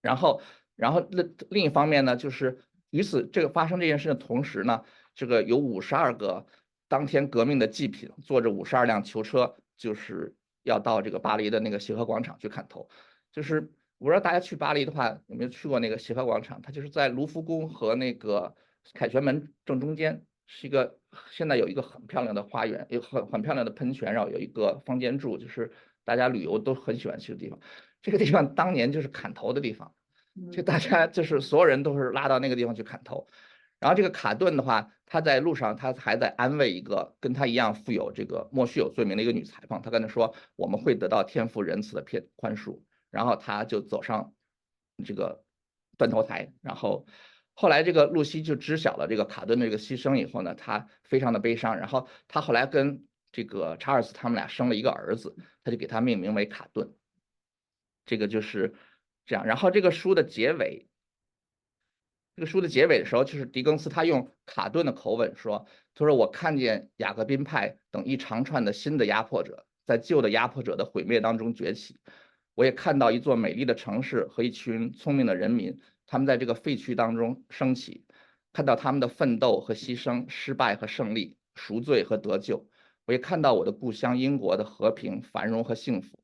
[0.00, 0.40] 然后，
[0.76, 6.46] 然后另另一方面呢，就是与此这个发生这件事的同时呢，这个有五十二个
[6.88, 12.88] 当天革命的祭品，坐着五十二辆囚车，就是要到这个巴黎的那个协和广场去砍头。
[13.30, 16.60] 就是我不知道大家去巴黎的话，有没有去过那个协和广场？
[16.62, 18.54] 它就是在卢浮宫和那个
[18.94, 20.24] 凯旋门正中间。
[20.54, 20.98] 是一个
[21.30, 25.72] 现在有一个很漂亮的花园，有很很漂亮的喷泉，然后有一个方尖柱，就是
[26.04, 27.58] 大家旅游都很喜欢去的地方。
[28.02, 29.94] 这个地方当年就是砍头的地方，
[30.50, 33.26] 就大家就是所有人都是拉到那个地方去砍头。
[33.82, 42.80] 然后这个卡顿的话，他在路上他还在安慰一个跟他一样负有这个莫须有罪名的一个女裁缝，他跟他说我们会得到天赋仁慈的偏宽恕。
[43.10, 44.32] 然后他就走上
[45.04, 45.44] 这个
[45.98, 47.06] 断头台，然后。
[47.54, 51.76] 后来，这个露西就知晓了这个卡顿的这个牺牲以后呢，她非常的悲伤。
[51.76, 56.94] 然后她后来跟这个查尔斯他们俩生了一个儿子，他就给他命名为卡顿。
[58.06, 58.74] 这个就是
[59.26, 59.44] 这样。
[59.44, 60.88] 然后这个书的结尾，
[62.34, 71.98] 这个书的结尾的时候，就是狄更斯他用卡顿的口吻说：“他说我看见雅各宾派等一长串的新的压迫者在旧的压迫者的毁灭当中崛起，
[72.54, 78.04] 我也看到一座美丽的城市和一群聪明的人民。”他们在这个废墟当中升起，
[78.52, 82.68] 看到他们的奋斗和牺牲、失败和胜利、赎罪和得救。
[83.06, 86.18] 我也看到我的故乡英国的和平、繁荣和幸福。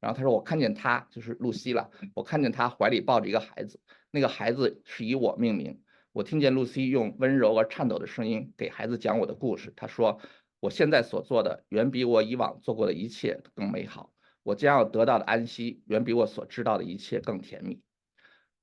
[0.00, 1.90] 然后他说：“我看见他，就是露西了。
[2.14, 3.80] 我看见他怀里抱着一个孩子，
[4.14, 5.82] 那个孩子是以我命名。
[6.12, 9.72] 我听见露西用温柔而颤抖的声音给孩子讲我的故事。
[9.74, 10.20] 她说：
[10.60, 14.14] 我现在所做的远比我以往做过的一切更美好。
[14.44, 17.82] 我将要得到的安息远比我所知道的一切更甜蜜。”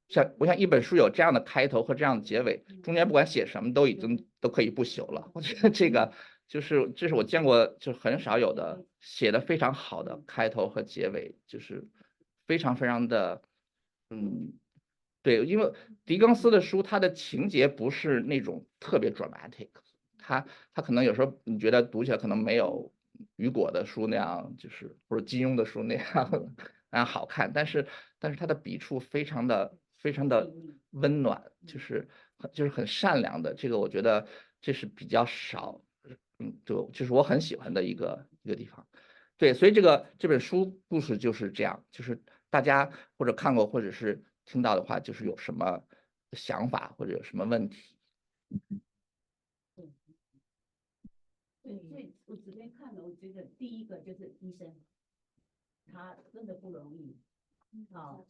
[0.07, 5.29] 像我想一本书有这样的开头和这样的结尾，中间不管写什么都已经都可以不朽了。
[5.33, 6.13] 我 觉得这个
[6.47, 11.89] 就是这是我见过就很少有的写的非常好的开头和结尾，就是
[12.47, 13.41] 非常非常的
[14.09, 14.53] 嗯
[15.21, 15.73] 对，因为
[16.05, 19.69] 狄更斯的书他的情节不是那种特别 dramatic，
[20.17, 22.93] 他他可能有时候你觉得读起来可能没有
[23.35, 26.53] 雨果的书那样，就是或者金庸的书那样
[26.89, 27.87] 那样好看，但是
[28.19, 29.77] 但是他的笔触非常的。
[30.01, 30.51] 非常的
[30.89, 34.27] 温暖，就是很就是很善良的，这个我觉得
[34.59, 35.79] 这是比较少，
[36.39, 38.87] 嗯，就就是我很喜欢的一个一个地方，
[39.37, 45.83] 对，所以这个这本书故事就是这样，就是大家或者看过或者是听到的话，就是有什么
[46.33, 47.97] 想法或者有什么问题。
[49.75, 49.89] 对，
[51.89, 54.75] 所以我这边看了，我觉得第一个就是医生，
[55.85, 57.17] 他真的不容易。
[57.89, 58.27] 好，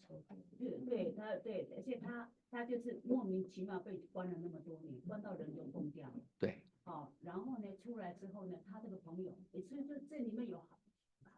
[0.59, 6.15] 对对，他对，而且他他就是莫名其妙被关了那么多年，关到人都疯掉了。
[6.37, 10.59] 对，好，然后呢，出来之后呢，他这个朋友，所以说这里面有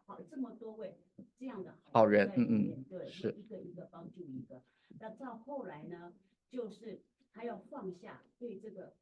[0.04, 0.96] 好好这么多位
[1.38, 4.62] 这样的好人，嗯嗯，对，是一个一个帮助一个。
[5.00, 6.12] 那到后来呢，
[6.50, 7.00] 就是
[7.32, 8.94] 他要放下对这个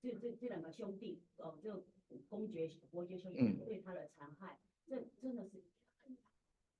[0.00, 1.84] 这这这两个兄弟，哦，这
[2.28, 5.62] 公爵伯爵兄弟对他的残害，这真的是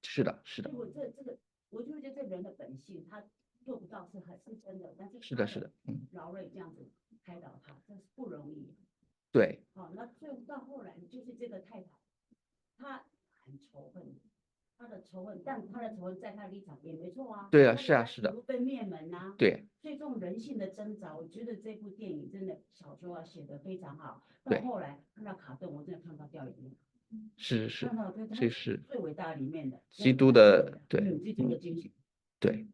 [0.02, 0.70] 是的，是的。
[0.70, 1.38] 结果这这个。
[1.70, 3.20] 我就觉得这人的本性，他
[3.64, 6.88] 做不到是很是真的，但是是的，是的，嗯，劳瑞这样子
[7.24, 8.72] 开导他，这是不容易。
[9.32, 9.58] 对。
[9.72, 11.88] 好，那最后到后来就是这个太太，
[12.78, 13.04] 她
[13.70, 14.02] 仇恨，
[14.78, 17.48] 他的仇恨，但他的仇恨在他的立场也没错啊。
[17.50, 24.26] 对啊是啊是的被灭门呐、对，所以这种人性的挣扎，我觉得这部电影真的小说啊写得非常好。
[24.44, 26.76] 对到后来看到卡顿，我真的看到掉眼泪。
[27.36, 27.90] 是是是
[28.34, 31.88] 这是最伟大里面的基督的对嗯，基督的精神。
[32.40, 32.66] 对，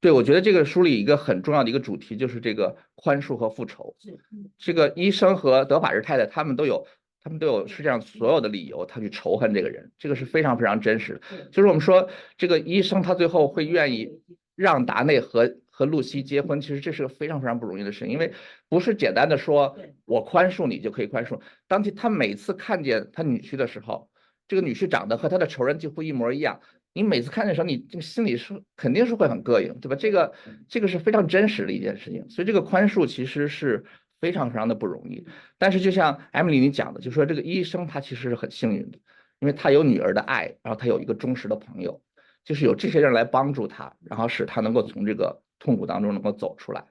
[0.00, 3.94] 对，我觉得这个书里一个很重要的一个主题就是这个宽恕和复仇。
[3.98, 4.18] 是，
[4.56, 6.86] 这个医生和德法日太太他们都有，
[7.28, 11.20] 他们都有世界上所有的理由，他去仇恨这个人，这个是非常非常真实的。
[11.52, 14.08] 就是我们说这个医生他最后会愿意
[14.56, 18.32] 让达内和和露西结婚，其实这是个非常非常不容易的事情，因为
[18.70, 21.38] 不是简单的说我宽恕你就可以宽恕。
[21.66, 24.08] 当他他每次看见他女婿的时候，
[24.48, 26.58] 这个女婿长得和他的仇人几乎一模一样，
[26.94, 29.96] 你每次看见的时候，你这个心里是肯定是会很膈应，对吧？
[29.96, 30.32] 这个
[30.66, 33.84] 这个是非常真实的一件事情，所以这个宽恕其实是
[34.20, 35.26] 非常非常的不容易。
[35.58, 38.98] 但是就像艾米丽你讲的，就说这个医生他其实是很幸运的，
[39.40, 42.00] 因为他有女儿的爱，然后他有一个忠实的朋友，
[42.44, 46.84] 就是有这些人来帮助他，然后使他能够从这个痛苦当中能够走出来。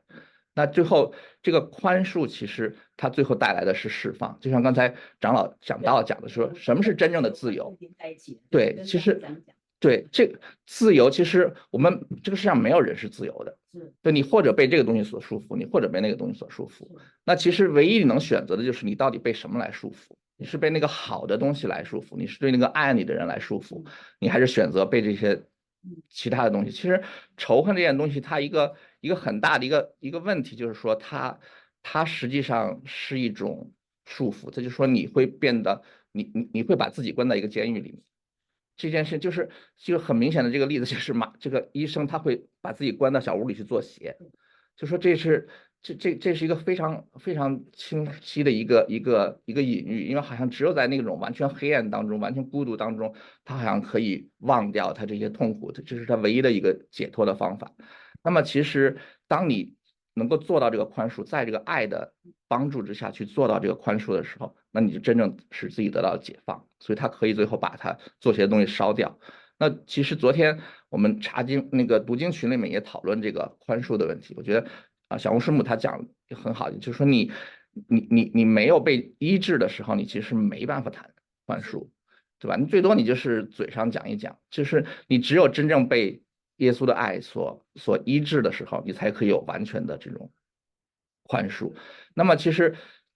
[0.53, 1.13] 那最后
[1.43, 7.77] 这个宽恕，其实它最后带来的是释放，就像刚才长老讲到讲的说，什么是真正的自由？
[8.49, 9.21] 对，其实
[9.79, 13.57] 对这个自由，其实我们这个世上没有人是自由的。
[13.71, 16.87] 是对你或者被这个东西所束缚，你或者被那个东西所束缚。
[17.23, 20.15] 那其实唯一你能选择的就是你到底被什么来束缚？
[20.35, 23.85] 你是被那个好的东西来束缚，你是对那个爱你的人来束缚，
[24.19, 25.43] 你还是选择被这些
[26.09, 26.71] 其他的东西？
[26.71, 27.03] 其实
[27.37, 31.39] 仇恨这件东西，它一个一个很大的一个一个问题就是说它
[31.83, 33.71] 它实际上是一种
[34.05, 38.01] 束缚，它就是说你会变得你你你会把自己关在一个监狱里面。
[38.77, 44.15] 这件事就是就很明显的这个例子，就是马这个医生他会把自己关到小屋里去做鞋，
[44.75, 45.49] 就说这是
[45.81, 53.13] 这这这是一个非常非常清晰的一个一个一个隐喻，因为好像只有在那种完全黑暗当中、完全孤独当中，
[53.43, 57.73] 他好像可以忘掉他这些痛苦，这这是他唯一的一个解脱的方法。
[58.23, 59.76] 那么其实当你
[60.17, 62.13] 能够做到这个宽恕，在这个爱的
[62.47, 66.65] 帮助之下去做到这个宽恕的时候，那你就真正使自己得到解放。
[66.79, 69.19] 所以他可以最后把他做些东西烧掉。
[69.59, 74.33] 那其实昨天我们查经那个读经群里面也讨论这个宽恕的问题。
[74.37, 74.67] 我觉得
[75.07, 77.31] 啊，小红师母她讲得很好，就是说你
[77.87, 81.11] 你你你没有被医治的时候，你其实没办法谈
[81.45, 81.89] 宽恕，
[82.39, 82.55] 对吧？
[82.55, 86.21] 你最多你就是嘴上讲一讲，就是你只有真正被
[86.57, 90.31] 耶稣的爱所所医治的时候，你才可以有完全的这种
[91.23, 91.73] 宽恕。
[92.13, 92.75] 那么其实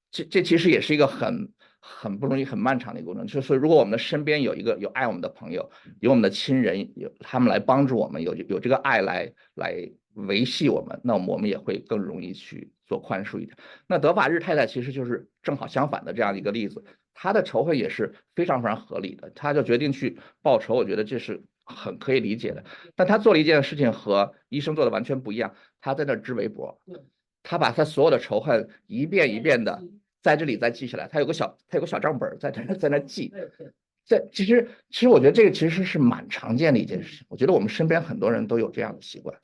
[0.09, 3.25] 这这其实也是一个很很不容易、很漫长的一个过程。
[3.25, 13.57] 就是说如果我们的身边有一个有爱我们的朋友，有我们的亲人，有他们来帮助我们，有有这个爱来来维系我们，那我们也会更容易去做宽恕一点。
[13.87, 22.63] 那德法日太太其实就是正好相反的这样一个例子，她的仇恨也是非常非常合理的，她就决定去报仇，我觉得这是很可以理解的。
[22.95, 26.95] 但他做了一件事情和医生做的完全不一样，他在那儿织围脖对，
[27.43, 29.83] 她把他所有的仇恨一遍一遍的
[30.21, 33.71] 在这里再记下来，他有个小他有个小账本儿在这在那记，对对。
[34.03, 39.37] 这其实其实我觉得这个其实是蛮常见的一件事情，我觉得我们身边很多人都有这样的习惯，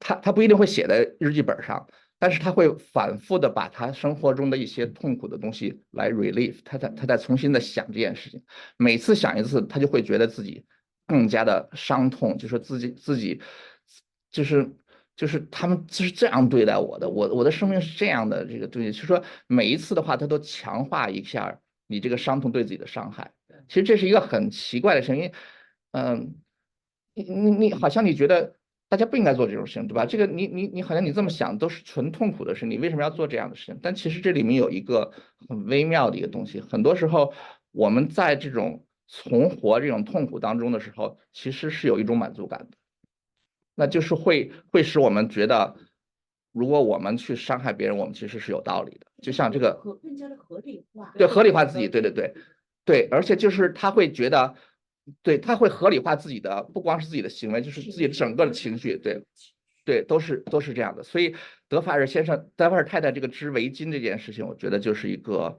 [0.00, 1.86] 他他不一定会写在日记本上，
[2.18, 8.42] 但是他会反复的把他生活中的一些痛苦的东西来 relieve，他在他在重新的想这件事情，
[8.76, 10.66] 每次想一次，他就会觉得自己
[11.06, 13.40] 更加的伤痛，就说自己自己
[14.30, 14.70] 就是
[15.16, 23.32] 就是他们就是这样对待我的，我我的生命是这样的这个东西，就是说每一次的话，他都强化一下你这个伤痛对自己的伤害。
[23.68, 25.32] 其实这是一个很奇怪的事情，因为，
[25.92, 26.34] 嗯，
[27.14, 28.56] 你你你好像你觉得
[28.88, 30.06] 大家不应该做这种事情，对吧？
[30.06, 33.78] 这个你你你好像你这么想都是纯痛苦的事，你为什么要做这样的事情？
[33.82, 35.12] 但其实这里面有一个
[35.48, 37.32] 很微妙的一个东西，很多时候
[37.72, 42.76] 我们在这种从活这种痛苦当中的时候，其实是有一种满足感的，
[43.74, 45.76] 那就是会会使我们觉得，
[46.52, 52.34] 如果我们去伤害别人，我们其实是有道理的，就像这个合更加的合理化，对，合理化自己，对对对，
[52.84, 54.54] 对，而且就是他会觉得，
[55.22, 59.22] 对，他会合理化自己的，不光是自己的行为，就是自己整个的情绪，对，
[59.84, 61.02] 对，都是都是这样的。
[61.02, 61.36] 所以
[61.68, 65.58] 德法尔先生、德法尔太太这个织围巾这件事情，我觉得就是一个，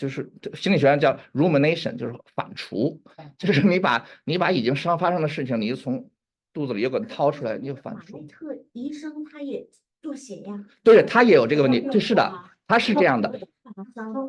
[0.00, 2.98] 就是心理学上叫 rumination，就是反刍，
[3.36, 6.08] 就是你把你把已经伤发生的事情，你就从
[6.54, 8.26] 肚子里又给它掏出来，你就反刍。
[8.26, 9.68] 特医生他也
[10.00, 12.32] 做血呀，对，他也有这个问题，有对，是的，
[12.66, 13.28] 他是这样的。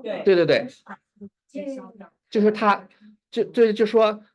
[0.03, 0.67] 对对对对，
[2.29, 2.85] 就是他，
[3.31, 4.25] 就就，就说，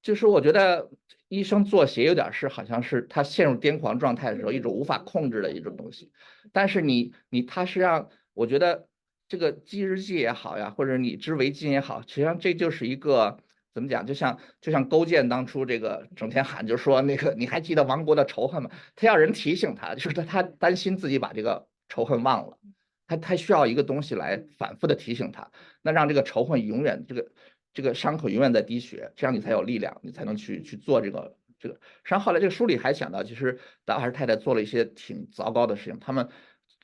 [0.00, 0.90] 就是我觉得
[1.28, 6.10] 医生做鞋有点是好像是他陷入癫狂状态的时候一种无法控制的一种东西，
[6.52, 8.88] 但是你你他是让我觉得
[9.28, 13.38] 这个记日记也好呀，或者你织围巾也好，实际上这就是一个
[13.74, 14.06] 怎么讲？
[14.06, 18.70] 就像就像勾践当初这个整天喊，就说那个你还记得亡国的仇恨吗？
[18.96, 22.58] 他要人提醒他，就是他他担心自己把这个仇恨忘了，
[23.06, 25.50] 他他需要一个东西来反复的提醒他，
[25.82, 27.30] 那让这个仇恨永远这个
[27.74, 31.74] 这个伤口永远在滴血，这样你才有力量，你才能去去做这个这个。
[31.74, 36.30] 实际上后来这个书里还讲到，其实达瓦尔太太做了一些挺糟糕的事情，他们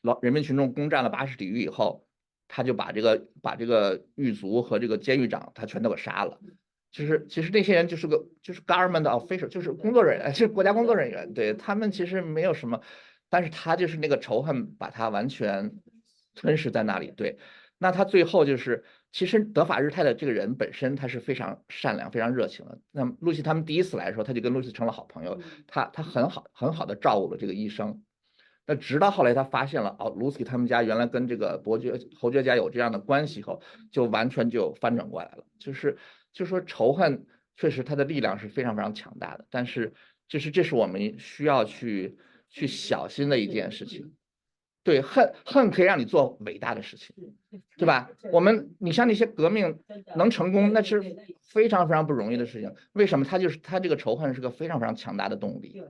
[0.03, 2.04] 老人民群众攻占了巴士底狱以后。
[2.57, 6.39] 他就把这个把这个狱卒和这个监狱长他全都给杀了，
[6.93, 12.81] 就是其实那些人就是个就是 government official，就是工作人员，就是国家工作人员，对他们其实没有什么，
[13.29, 15.73] 但是他就是那个仇恨把他完全
[16.37, 17.11] 吞噬在那里。
[17.11, 17.39] 对，
[17.77, 22.79] 那他最后就是其实德法日泰的这个人本身他是非常善良、非常热情的。
[22.93, 28.05] 那么露西他们第一次来的时候，他就跟露西成了好朋友，他他很好很好的照顾了这个医生。
[28.67, 33.61] 那直到后来，他发现了哦，卢斯基他们家原来跟这个伯爵、侯爵家有这样的关系后，
[33.91, 35.45] 就完全就翻转过来了。
[35.59, 35.99] 就是，
[36.33, 39.93] 就说仇恨确实它的力量是非常非常强大的，但是
[40.29, 42.17] 就是这是我们需要去
[42.49, 44.15] 去小心的一件事情。
[44.83, 47.15] 对，恨恨可以让你做伟大的事情，
[47.77, 48.11] 对吧？
[48.33, 49.79] 我们你像那些革命
[50.17, 51.03] 能成功，那是
[51.43, 52.75] 非常非常不容易的事情。
[52.95, 53.27] 为什么？
[53.27, 55.83] 他就是他这个仇恨是个非常非常强大的动力。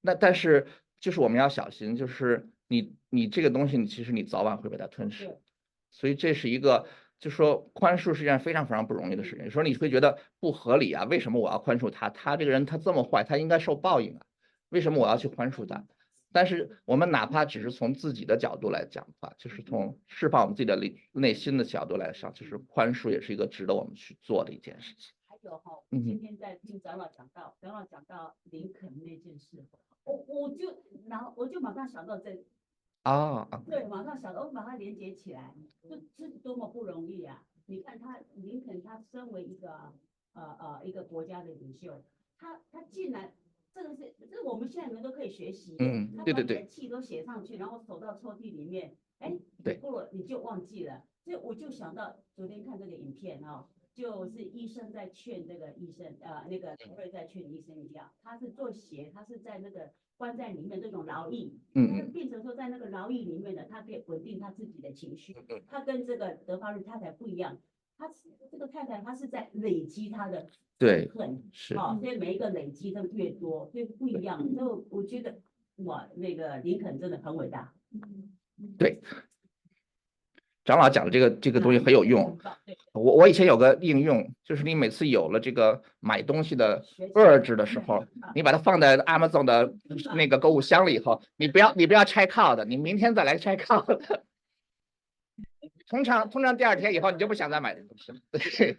[0.00, 0.66] 那但是。
[1.04, 5.36] 就是我们要小心，就是你你这个东西，你其实你早晚会被它吞噬，
[5.90, 6.86] 所以这是一个，
[7.18, 9.44] 就说宽恕是一件非常非常不容易的事情。
[9.44, 11.04] 有时候你会觉得不合理啊？
[11.04, 12.08] 为什么我要宽恕他？
[12.08, 14.24] 他这个人他这么坏，他应该受报应啊？
[14.70, 15.84] 为什么我要去宽恕他？
[16.32, 25.12] 但是我们哪怕只是从自己的角度来讲的话，就是从释放我们自己的内内心的角度来上，就是宽恕也是一个值得我们去做的一件事情。
[25.28, 29.66] 还有哈，今天在听长老讲到，长老讲到林肯那件事。
[30.04, 32.44] 我我就然后我就马上想到这
[33.02, 37.44] 啊，对，马上想到我把它连接起来，这这是多么不容易啊！
[37.66, 39.92] 你看他林肯，他身为一个
[40.32, 42.02] 呃呃一个国家的领袖，
[42.38, 43.34] 他他竟然
[43.74, 53.66] 这个是这我们现在人都可以学习，嗯，对对对，气都写上去，然后走到抽屉里面，哎，对，过了你就忘记了，所以我就想到昨天看这个影片啊。
[53.94, 65.36] 就是医生在劝这个医生，呃，那个瑞在劝医生一样，他是做鞋，他是在那个关在里面这种劳役，嗯，变成说在那个劳役里面的，他可以稳定他自己的情绪。
[65.68, 67.56] 他跟这个德发日太太不一样，
[67.96, 68.10] 他
[68.50, 74.44] 这个太太他是在累积他的对恨，是，好，所以每一个累积的越多，所以不一样。
[74.52, 75.40] 所以我觉得，
[75.84, 77.72] 哇，那个林肯真的很伟大。
[78.76, 79.00] 对。
[80.64, 82.38] 长老讲的这个这个东西很有用，
[82.92, 86.82] 我我以前有个应用，就是你每次有了这个买东西的
[87.14, 88.04] urge 的时候，
[88.34, 89.74] 你把它放在 Amazon 的
[90.14, 94.22] 那个购物箱里以后，你不要你不要拆 card，你明天再来拆 card。
[95.86, 98.18] 通常通常第二天以后你就不想再买东西了。
[98.32, 98.78] 对，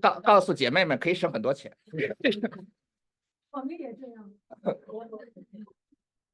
[0.00, 1.76] 告告诉姐妹们可以省很多钱。
[3.50, 4.32] 我们也这样。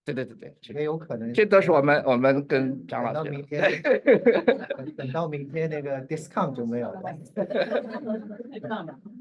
[0.02, 3.30] 对对对对，也有可能，这都是我们我们跟张老师。
[3.30, 3.82] 等到明天，
[4.96, 7.00] 等到明天那个 discount 就没有了。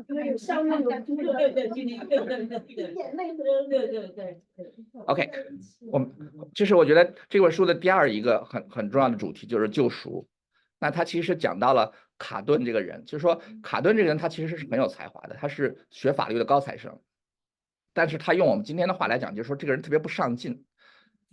[0.08, 4.42] 因为有商量有对对对对对对对对对对对。
[5.06, 5.30] OK，
[5.92, 6.10] 我们
[6.56, 10.28] 就是我觉得这本书的第二一个很很重要的主题就是救赎。
[10.80, 17.00] 那他其实讲到了卡顿这个人，就是说卡顿这个人他其实是很有才华的，他是学法律的高材生，
[17.94, 20.64] 但是他用我们今天的话来讲，就是说这个人特别不上进。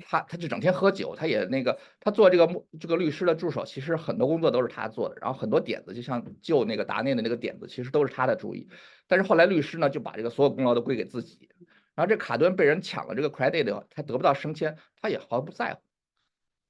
[0.05, 8.69] 他他就整天喝酒，他也那个，他做这个这个律师的助手，其实很多工作都是他做的，然后很多点子，就像救那个达内的那个点子，其实都是他的主意。
[9.07, 11.49] 但是后来律师呢，就把这个所有功劳都归给自己，
[11.95, 15.86] 然后这卡顿被人抢了这个 credit，他得不到升迁，他也毫不在乎。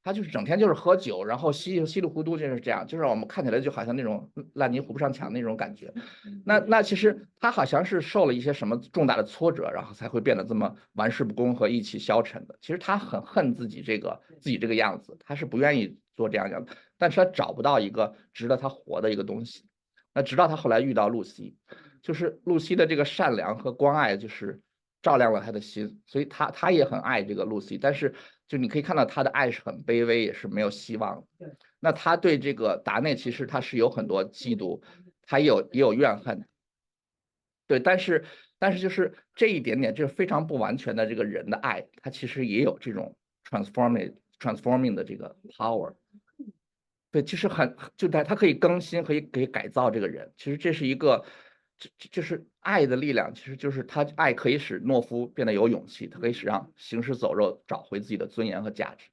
[0.06, 5.92] 他就是整天就是喝酒，然后稀稀里糊涂就是这样，就是我们看起来就好像那种烂泥糊不上墙那种感觉。
[6.44, 12.56] 那那其实他好像是受了一些什么重大的挫折，然后才会变得这么玩世不恭和意气消沉的。
[12.60, 19.64] 其实他很恨自己这个自己这个样子，他是不愿意做这样样的，但是他找不到一个值得他活的一个东西。
[20.14, 21.56] 那直到他后来遇到露西，
[22.00, 24.60] 就是露西的这个善良和关爱，就是
[25.02, 28.14] 照亮了他的心，所以他他也很爱这个露西，但是。
[28.48, 31.24] 就你可以看到他的爱是很卑微，也是没有希望。
[31.38, 31.48] 对，
[31.80, 34.80] 那他对这个达内其实他是有很多嫉妒，
[35.22, 36.46] 他也有也有怨恨。
[37.66, 38.24] 对，但是
[38.58, 43.16] 但是就是这一点点，就是非常不完全的这个人的爱，他其实也有这种
[43.48, 45.94] transforming transforming 的这个 power。
[47.10, 50.32] 对，其实很就他他可以更新，可以可以改造这个人。
[50.36, 51.24] 其实这是一个。
[51.78, 59.08] 这这就是爱的力量，其实就是他爱可以使懦夫变得有勇气，他可以使让行尸走肉找回自己的尊严和价值。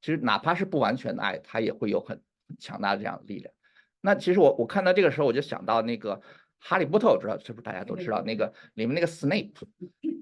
[0.00, 2.22] 其实哪怕是不完全的爱，他也会有很
[2.58, 3.52] 强大的这样的力量。
[4.00, 6.16] 那其实我我看到这个时候，我就想到那个
[6.58, 9.52] 《哈利波特》，我知道是不是大家都知道那个里面那个 Snape，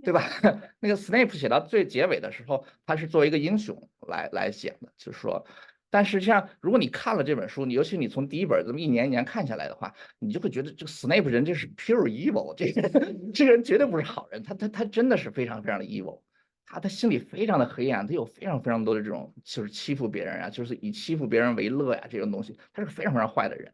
[0.03, 0.29] 对吧？
[0.81, 5.47] 那个 Snape 写到最结尾的时候，他是作为一个英雄来来写的，就是说。
[5.95, 12.83] 但实际上，如果你看了这本书，你尤其你从第一本这么一年一年看下来的话，你就会觉得这个 Snape 人这是 pure evil，这个
[13.33, 16.23] 这个人绝对不是好人，他他他真的是非常非常的 evil，
[16.67, 23.73] 他他心里非常的黑暗，他有非常非常多的这种就是欺负别人啊，就是以欺负别人为乐呀这种东西，他是个非常非常坏的人。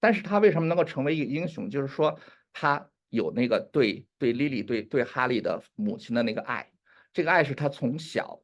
[0.00, 1.68] 但是他为什么能够成为一个英雄？
[1.68, 2.18] 就是说
[2.54, 6.70] 他有那个对对 Lily 对对哈利的母亲的那个爱，
[7.12, 8.40] 这个爱是他从小。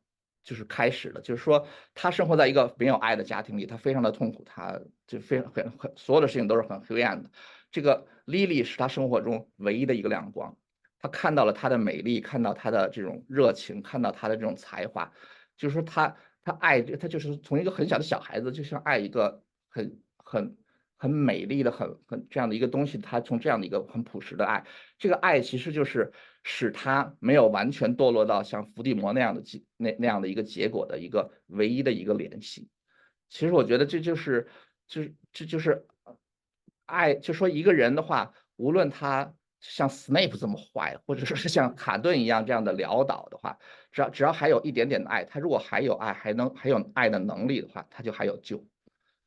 [0.47, 7.31] 就是开始了，就是说他生活在一个没有爱的家庭里，他非常的痛苦，他就非常很很所有的事情都是很黑暗的。
[7.73, 10.57] 这个 Lily 是他生活中唯一的一个亮光，
[11.01, 15.13] 他看到了她的美丽，看到她的这种热情，看到她的这种才华，
[15.57, 20.57] 就是说他他爱他就是从一个很小的小孩子，就像爱一个很很。
[20.99, 24.65] 很美丽的，很很这样的一个东西，他从这样的一个很朴实的爱，
[24.97, 26.11] 这个爱其实就是
[26.49, 32.69] 使他没有完全堕落到像伏地魔那样的结那那样的一个结果的一个唯一的一个联系。
[33.29, 34.47] 其实我觉得这就是
[34.87, 35.85] 就是这就是
[36.85, 43.59] 爱，就说一个人的话，无论他像 Snape 这么坏，或者说是像卡顿一样这样的潦倒的话，
[43.91, 48.65] 只要只要还有一点点的爱，他如果还有爱，还能还有爱的能力的话，他就还有救。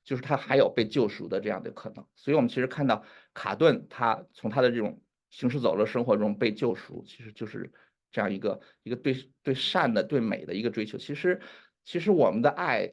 [0.06, 3.04] 就是他还有被救赎的这样的可能，所以我们其实看到
[3.34, 7.72] 卡顿他从他的这种行尸走肉生活中被救赎，其实就是
[8.12, 10.98] 这样一个一个对对善的对美的一个追求。
[10.98, 11.40] 其实
[11.84, 12.92] 其实我们的爱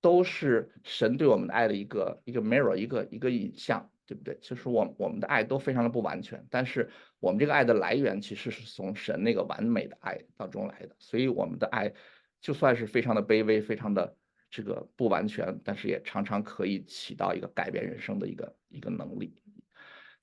[0.00, 4.38] 都是神对我们的爱的一个一个 mirror，一个一个影像，对不对？
[4.40, 6.90] 其实我我们的爱都非常的不完全，但是
[7.20, 11.92] 我们这个爱的来源其实是从神那个完美的爱当中来的，所以我们的爱
[12.40, 14.16] 就算是非常的卑微，非常的。
[14.50, 19.36] 这个不完全，但是也常常可以起到一个改变人生的一个一个能力。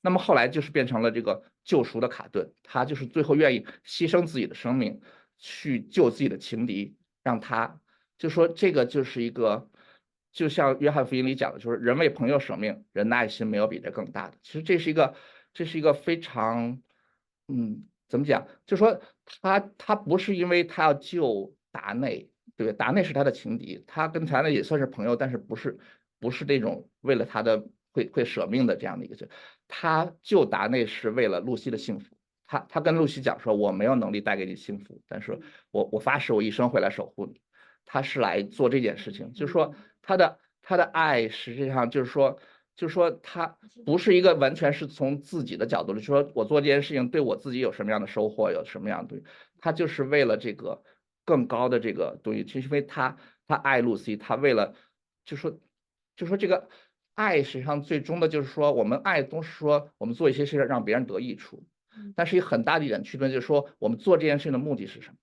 [0.05, 5.01] 那么后来就是变成了这个救赎的卡顿，他就是最后愿意牺牲自己的生命
[5.39, 7.81] 去救自己的情敌，让他
[8.19, 9.67] 就说这个就是一个，
[10.31, 14.37] 就像约翰福音里讲的，就是人为朋友舍命，人的爱心没有比这更大的。
[14.43, 15.15] 其实这是一个，
[15.55, 16.79] 这是一个非常，
[17.47, 18.47] 嗯，怎么讲？
[18.67, 19.01] 就说
[19.41, 22.29] 他他不是因为他要救达内。
[22.57, 25.77] 对，达内是他的情敌，他跟达内也算是朋友，但是不是
[26.19, 29.15] 不是那种为了他的会会舍命的这样的一个，
[29.67, 35.39] 他就达内是为了露西的幸福，他他跟露西讲说，我没有能力带给你幸福，但是
[35.71, 37.39] 我我发誓我一生会来守护你，
[37.85, 42.37] 他是来做这件事情，就是说他的他的爱实际上就是说
[42.75, 49.21] 就是说他不是一个完全是从自己的角度，就是说我做这件事情对我自己有什么样的收获，有什么样的，
[49.59, 50.83] 他就是为了这个。
[51.27, 53.17] 更高的这个东西，其实因为他
[53.47, 54.75] 他爱露西，他为了
[55.25, 55.59] 就说
[56.15, 56.69] 就说这个
[57.15, 61.63] 爱实际上最终的就是说我们爱都是说我们做一些事情让别人得益处，
[62.15, 65.15] 但是一个很大的一点区别就是说我们做这件事情的目的是什么？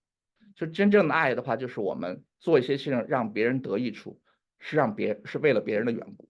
[0.57, 4.21] 就真正的爱的话，就是我们做一些事情让别人得益处，
[4.59, 6.29] 是让别是为了别人的缘故。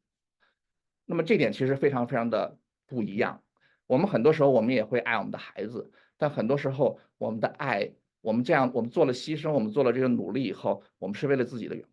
[1.06, 3.42] 那么这点其实非常非常的不一样。
[3.86, 7.92] 我们很多时候我们也会爱我们的孩子，但很多时候我们的爱。
[8.20, 11.91] 我们这样，我们做了牺牲，我们做了这个努力以后，我们是为了自己的缘故，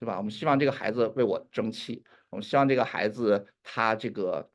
[0.00, 0.16] 对吧？
[0.16, 4.50] 我们希望这个孩子为我争气，我们希望这个孩子他这个，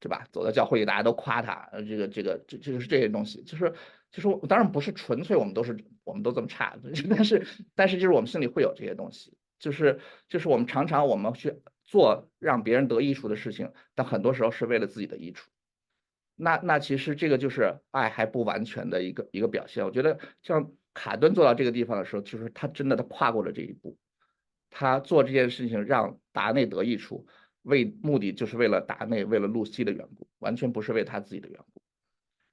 [0.00, 0.26] 对吧？
[0.30, 3.72] 走到教会里，大家都夸他，这个这个这这就是这些东西，就是
[4.10, 6.76] 就是当然不是纯粹我们都是我们都这么差，
[7.08, 9.98] 但是但是就是我们心里会有这些东西，就是
[10.28, 11.54] 就是我们常常我们去
[11.84, 15.50] 做让别人得益处的事情，但很多时候是为了自己的益处。
[16.38, 19.82] 那那其实这个就是爱还不完全的一个一个表现。
[19.86, 23.96] 我觉得像卡顿做到这个地方的时候，就是他真的他跨过了这一步，
[24.70, 27.26] 他做这件事情让达内得益处，
[27.62, 31.82] 为目的就是为了达内，为了露西的缘故，完全不是为他自己的缘故。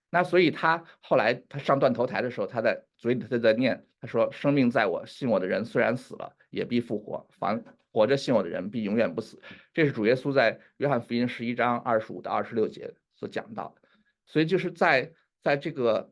[0.10, 9.42] 那所以他后来他上断头台的时候，他在嘴里他在念，他说：“生命在我，信我的人虽然死了，也必复活；凡活着信我的人，必永远不死。”
[9.74, 12.94] 这是主耶稣在约翰福音十一章二十五到二十六节。
[13.16, 13.88] 所讲到的，
[14.26, 16.12] 所以就是在在这个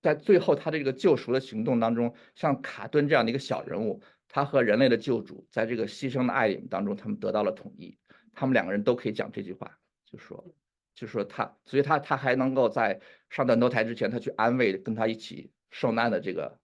[0.00, 4.00] 在最后他的这个救赎的行动当中，像卡顿这样的一个小人物，
[4.30, 7.98] 他和人类的救主在这个牺牲的爱里面当中，他们得到了统一。
[8.32, 10.54] 他们两个人都可以讲这句话，就说
[10.94, 16.58] 就说他，所以他他还能够在上断头台之前，他去安慰跟他一起受难的这个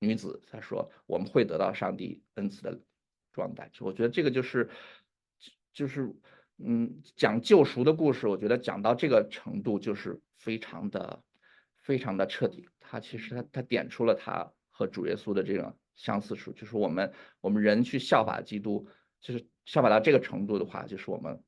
[0.00, 2.78] 女子，他说我们会得到上帝恩赐的
[3.32, 3.70] 状态。
[3.80, 4.68] 我觉得这个就是
[5.72, 6.14] 就是。
[6.64, 11.20] 嗯，讲救赎的故事，我觉得讲到这个程度就是非常的、
[11.80, 12.68] 非常的彻底。
[12.78, 18.88] 他其实他他点出了他和主耶稣的这个相似处，就是我们我们人去效法基督，
[19.20, 21.42] 就是效法到这个程度的话，就是我们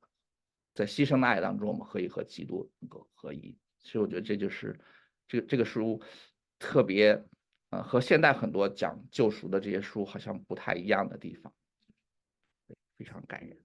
[0.75, 3.57] 在牺牲的爱当中，我们可以和基督能够合一。
[3.83, 4.79] 其实我觉得这就是
[5.27, 6.01] 这个这个书
[6.59, 7.25] 特别
[7.71, 11.53] 呃和现代很多讲救赎的这些书好像不太一样的地方，
[12.97, 13.59] 非常感人。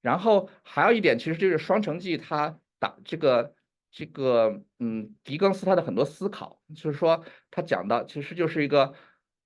[0.00, 3.54] 然后还有一点，其实就是《双城记》它打这个
[3.98, 8.94] 这个嗯，狄更斯他的很多思考，就是说他讲到其实就是一个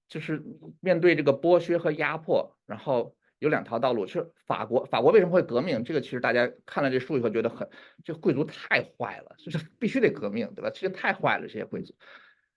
[0.08, 0.42] 就是
[0.80, 4.06] 面对这个剥削和压迫，然后有两条道路。
[4.06, 5.84] 是法国法国为什么会革命？
[5.84, 7.66] 这个其实大家看了这书以后觉得很，
[8.04, 10.68] 这贵族太坏了，就是 必须得革命，对吧？
[10.68, 11.94] 这个太坏了，这些贵族。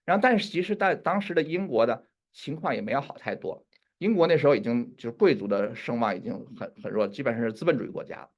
[0.03, 3.65] 然后但是其实在当时的英国的情况也没有好太多。
[3.99, 8.29] 英国那时候已经就是贵族的声望已经很很弱，基本上是资本主义国家。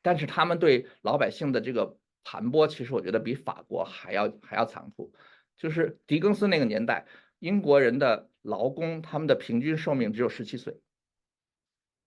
[0.00, 5.12] 但是他们对老百姓的这个盘剥，其实我觉得比法国还要还要残酷。
[5.56, 7.06] 就是狄更斯那个年代，
[7.38, 10.80] 英国人的劳工他们的平均寿命只有十七岁。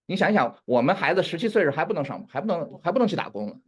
[0.06, 3.62] 你想想，我们孩子十七岁时还不能上，还不能还不能去打工，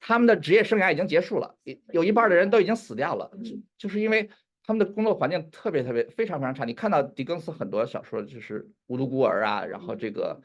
[0.00, 1.56] 他们的职业生涯已经结束了，
[1.92, 3.30] 有一半的人都已经死掉了，
[3.78, 4.28] 就是因为。
[4.64, 6.64] 他们的工作环境特别特别非常非常差。
[6.64, 10.40] 你看到狄更斯很多小说就是无独孤儿啊，然后这个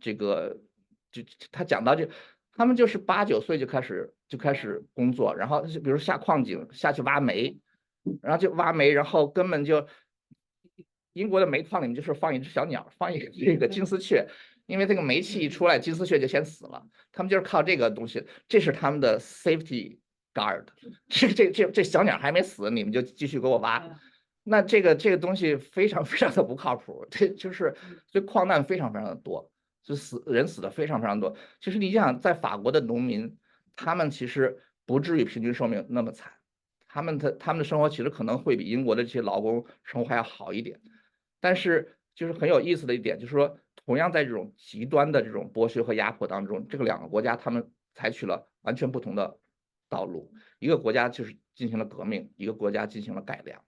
[0.00, 0.58] 这个
[1.10, 2.08] 就他讲到这，
[2.54, 7.58] 他们就是八九岁就开始就开始工作，然后比如下矿井下去挖煤，
[8.20, 9.86] 然后就挖煤，然后根本就
[11.12, 14.26] 英国的煤矿里面就是放一只小鸟，放一个这个金丝雀，
[14.66, 16.86] 因为这个煤气一出来，金丝雀就先死了。
[17.12, 19.98] 他们就是靠这个东西，这是他们的 safety。
[20.34, 20.64] guard，
[21.10, 23.86] 这这这这小鸟还没死，你们就继续给我挖，
[24.44, 27.76] 那这个这个东西非常非常的不靠谱，这就是
[28.10, 29.51] 所以矿难非常非常的多，
[29.82, 31.36] 就死人死的非常非常多。
[31.60, 33.36] 其实你想，在法国的农民，
[33.76, 36.32] 他们其实不至于平均寿命那么惨，
[36.88, 40.80] 他们的他们的生活其实可能会比英国的这些劳工生活还要好一点。
[41.40, 49.38] 但是就是很有意思的一点，就是说，同样在这种极端的这种剥削和压迫当中，这个两个国家他们采取了完全不同的。
[49.88, 53.62] 道路，一个国家就是进行了革命，一个国家进行了改良。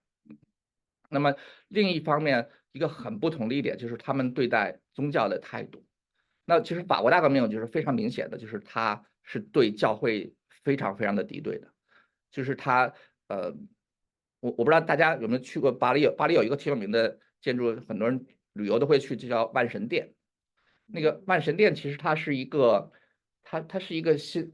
[1.07, 1.35] 那么
[1.67, 5.84] 另一方面，一个很不同的一点就是他们对待宗教的态度。
[6.45, 10.33] 那其实法国大革命就是非常明显的，就是他是对教会
[10.63, 11.67] 非常非常的敌对的。
[12.31, 12.93] 就是他
[13.27, 13.53] 呃，
[14.39, 20.13] 我我不知道大家有没有去过巴黎，巴黎有一个挺有名的建筑，很多人旅游都会去，就叫万神殿。
[20.85, 22.91] 那个万神殿其实它是一个，
[23.43, 24.51] 它它是一个新。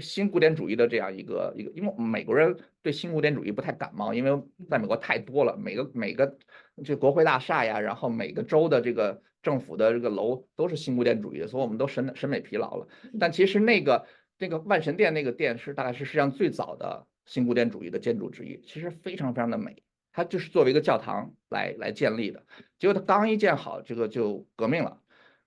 [0.00, 6.38] 新古典主义的这样一个一个，因为美国人对新古典主义不太感冒，因为在美国太多了，每个每个
[6.84, 12.86] 就国会大厦呀，然后每个州的这个政府的这个楼都是新古典主义的，所以我们都审审美疲劳了。
[13.18, 14.06] 但其实那个
[14.38, 19.82] 那个万神殿那个殿是大概是世界上最早的新古典主义的建筑之一，其实非常非常的美，
[20.12, 22.44] 它就是作为一个教堂来来建立的。
[22.78, 25.00] 结果它刚一建好，这个就革命了。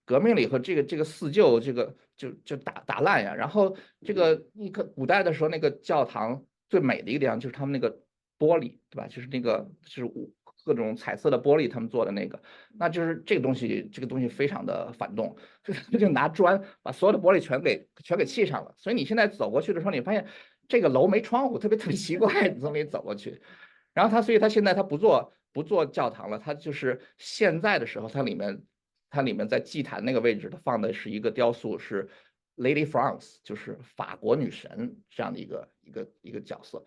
[0.06, 3.34] 革命了以后，这个这个四旧这个就就打打烂呀。
[3.34, 7.90] 然后这个一个古代的时候，那个教堂最美的一个地方就是他们那个
[8.38, 9.08] 玻璃，对吧？
[9.08, 10.06] 就是那个就是
[10.64, 12.42] 各种彩色的玻璃，他们做的那个，
[12.78, 18.74] 那就是这个东西，这个东西非常的反动，就就拿砖把所有的玻璃全给全给砌上了。
[18.78, 20.26] 所以你现在走过去的时候，你发现
[20.68, 23.42] 这个楼没窗户，特别特别奇怪，你这么一走过去。
[23.94, 28.64] 然后他，所以他现在他不做不做教堂了，他就是现在的时候，它里面。
[29.16, 32.10] 它里面在祭坛那个位置，他放的是一个雕塑，是
[32.58, 36.84] Lady France，就是法国女神这样的一个一个一个角色，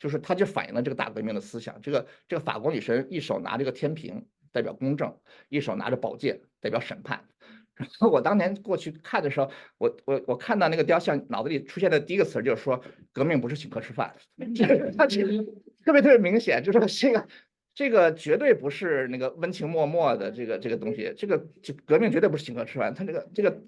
[0.00, 1.80] 就是它就反映了这个大革命的思想。
[1.80, 5.16] 这个这个法国女神一手拿这个天平代表公正，
[5.48, 7.24] 一手拿着宝剑代表审判。
[7.76, 12.82] 然后我当年过去看的时候，我我我看到那个雕像，脑子里出现的第一个词就是说，
[13.12, 14.12] 革命不是请客吃饭，
[14.98, 15.44] 它其实
[15.84, 17.28] 特别特别明显，就是这个。
[17.72, 21.38] 这个绝对不是那个温情脉脉的这个这个东西，这个
[21.86, 22.92] 革命绝对不是请客吃饭。
[22.92, 23.62] 他这个这个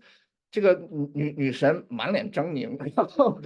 [0.52, 0.74] 这个
[1.12, 3.40] 女女神满脸狰狞，然后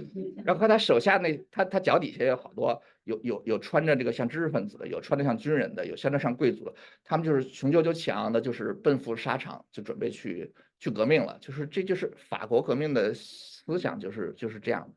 [0.45, 11.39] 然后她手下那她她脚底下有好多有有有穿着这个像知识分子的，有穿着像军人的，有穿着像贵族的，他们就是雄赳赳气昂的，就是奔赴沙场，就准备去去革命了。
[11.41, 14.93] 就是这就是法国革命的思想，就是就是这样。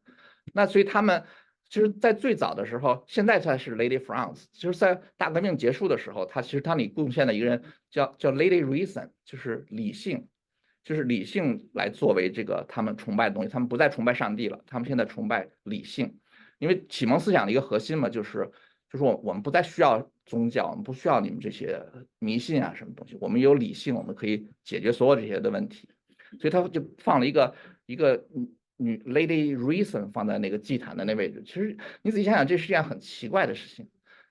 [0.52, 1.24] 那所以他们。
[1.70, 4.46] 就是在最早的时候，现在才是 Lady France。
[4.52, 10.26] 就是在大革命结束的时候，他其实他里贡献的一个人叫叫 Lady Reason，就是理性，
[10.85, 13.49] 就是理性来作为这个他们崇拜的东西。
[13.49, 16.18] 他们不再崇拜上帝了，他们现在崇拜理性。
[16.59, 18.51] 因为启蒙思想的一个核心嘛，就是
[18.91, 21.81] 就是我我们不再需要宗教，我们不需要你们这些
[22.18, 25.89] 迷信啊什么东西，我们有理性，我们可以解决所有这些的问题。
[26.39, 27.55] 所以他就放了一个
[27.87, 28.49] 一个嗯。
[28.83, 33.91] 女 Lady Reason 放在那个祭坛的那位置，其实你仔细想想，这是一件很奇怪的事情。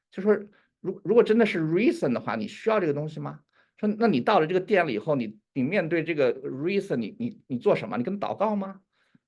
[0.09, 0.33] 就说，
[0.81, 3.41] 如如果真的是 Reason 的话，你需要这个东西吗？
[3.77, 7.97] 说那你到了这个店里以后，你你面对这个 reason，你你你做什么？
[7.97, 8.81] 你跟祷告吗？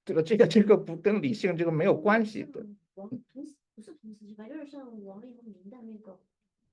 [0.03, 2.65] 这个这个这个不跟理性这个没有关系的。
[2.95, 6.19] 王同时不是同时期吧，就是像王力宏您的那个，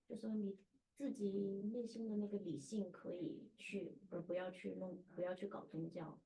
[0.08, 0.56] 就说你
[0.96, 6.18] 自己内心的那个理性可以去，而不要去弄，不要去搞宗教。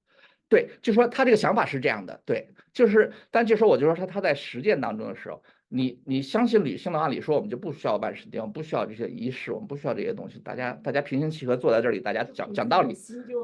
[0.48, 5.42] 对，就说他这个想法是这样的，对，就是，但就说我就说他他在实践当中的时候，
[5.74, 12.94] 你你相信理性的话，理说我们就不需要万圣节，我们不需要这些仪式，我们不需要这些东西，大家大家平心气和坐在这里，大家讲讲道理，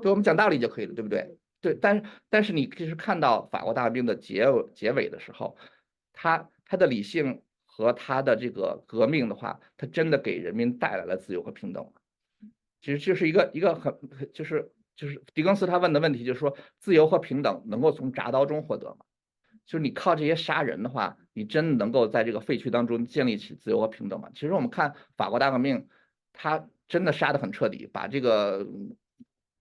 [0.03, 1.39] 对我们讲道理就可以了，对不对？
[1.62, 5.57] 对，但是但是你其实看到法国大革命的结尾结尾的时候，
[6.12, 11.91] 他他的理性和他的这个革命的话，他真的给人民带来了自由和平等。
[12.83, 13.97] 其实就是一个一个很
[14.35, 19.07] 就是就是狄更斯他问的问题，就是说自由和平等能够从铡刀中获得吗？
[19.69, 24.31] 就是你靠这些杀人的话，你真的能够在这个废墟当中建立起自由和平等吗？
[24.35, 25.87] 其实我们看法国大革命，
[26.33, 28.66] 他真的杀得很彻底，把这个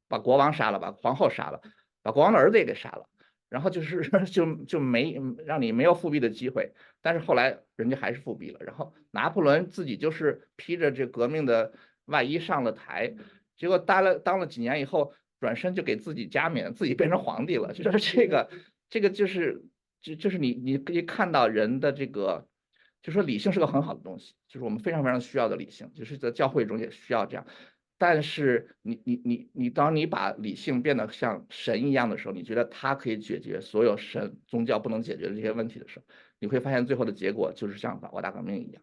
[0.08, 1.62] 把国王杀了，把皇后杀了。
[2.01, 3.10] 把国王的儿子也给杀了，
[3.49, 8.62] 然后就是 就就没让你没有复辟的机会，但是后来人家还是复辟了。
[8.62, 11.74] 然后拿破仑自己就是披着这革命的
[12.05, 13.14] 外衣上了台，
[13.58, 17.74] 结果当了当了几年以后，转身就给自己加冕，自己变成皇帝了。
[17.74, 18.49] 就是这个
[18.89, 19.66] 这个就是
[20.08, 22.47] 就就是你你可以看到人的这个，
[23.01, 27.45] 就说理性是个很好的东西，就是我们非常非常需要的理性，就是在教会中也需要这样。
[27.97, 36.05] 但是你你你你，当你把理性变得像神一样的时候，你觉得它可以解决所有神宗教不能解决的这些问题的时候，
[36.39, 38.82] 你会发现最后的结果就是像法国大革命一样。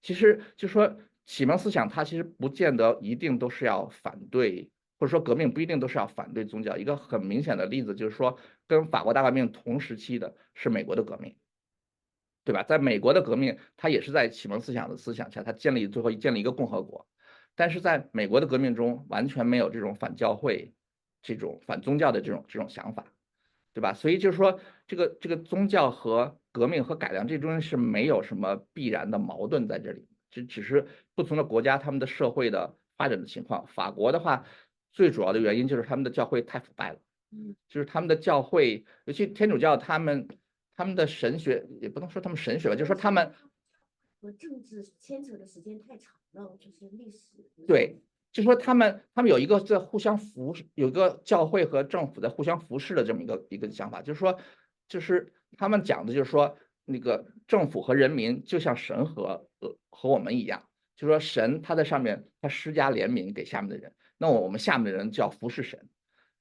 [0.00, 0.96] 其实就说
[1.26, 6.76] 启蒙思想，它其实不见得一定都是要反对，或者说革命不一定都是要反对宗教。
[6.76, 11.36] 一个很明显的例子就是说，跟法国大革命同时期的是美国的革命，
[12.44, 12.62] 对吧？
[12.62, 17.06] 在美国的革命，它也是在启蒙思想的思想下，它建立最后建立一个共和国。
[17.54, 20.74] 但是在美国的革命中，完全没有这种反教会、
[21.22, 23.06] 这种反宗教的这种这种想法，
[23.72, 23.94] 对吧？
[23.94, 33.66] 所以就是说，这个这个宗教和革命和改良这中间是没有什么必然的矛盾在这里，只只是不同的国家他们的社会的发展的情况。
[33.68, 34.44] 法国的话，
[34.92, 36.98] 最主要的原因就是他们的教会太腐败了，
[37.68, 40.28] 就是他们的教会，尤其天主教，他们
[40.74, 43.32] 他们的神学也不能说他们神学吧，就是说他们。
[44.20, 47.44] 和政治牵扯的时间太长了，就是历史。
[47.66, 48.00] 对，
[48.32, 54.40] 就说他们他们有一个在互相扶，有一个教会和政府在互相服侍的这么一个一个想法，就是说，
[54.88, 56.56] 就是他们讲的就是说，
[56.86, 60.66] 那个政府和人民就像神和呃和我们一样，
[60.96, 65.86] 就说神他在上面他施加怜悯给下面的人，那我们下面的人就要服侍神。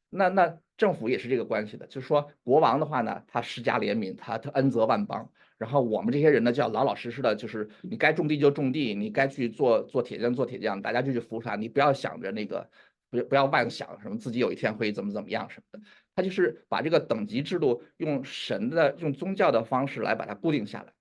[0.10, 5.30] 那那政府也是这个关系的，就是说国王的话呢，他施加怜悯，他他恩泽万邦。
[5.58, 12.70] 然后我们这些人呢，就要老老实实的，就是你该种地就种地，你该去做做铁匠做铁匠，大家就去服他，你不要想着那个，
[13.10, 15.86] 不不要妄想什么自己有一天会怎么怎么样什么的。
[16.16, 20.92] 他就是把这个等级制度用神的用宗教的方式来把它固定下来。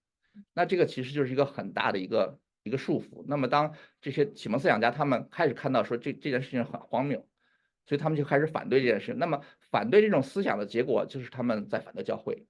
[0.55, 3.25] 那这个其实就是一个很大的一个一个束缚。
[3.27, 7.27] 那么当这些启蒙思想家他们开始看到说这这件事情很荒谬，
[7.87, 9.15] 所以他们就开始反对这件事。
[9.15, 12.47] 那么反对这种思想的结果就是他们在反对教会。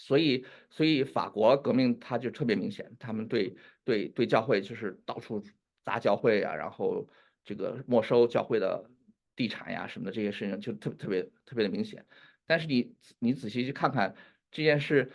[0.00, 5.42] 所以，所以法国革命它就特别明显，他们对对对教会就是到处
[5.84, 7.08] 砸教会啊，然后
[7.42, 8.88] 这个没收教会的
[9.34, 12.06] 地产呀什么的这些事情就特特别特别的明显。
[12.46, 14.14] 但是你你仔细去看看
[14.52, 15.10] 这件事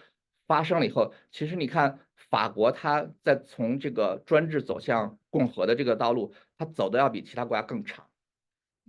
[0.48, 8.06] 发生了以后，其实你看法国它在从这个专制走向共和的这个道路，它走的要比其他国家更长，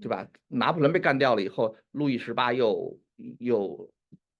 [0.01, 0.29] 对吧？
[0.49, 2.99] 拿破仑被干掉了以后，路易十八又
[3.39, 3.91] 又。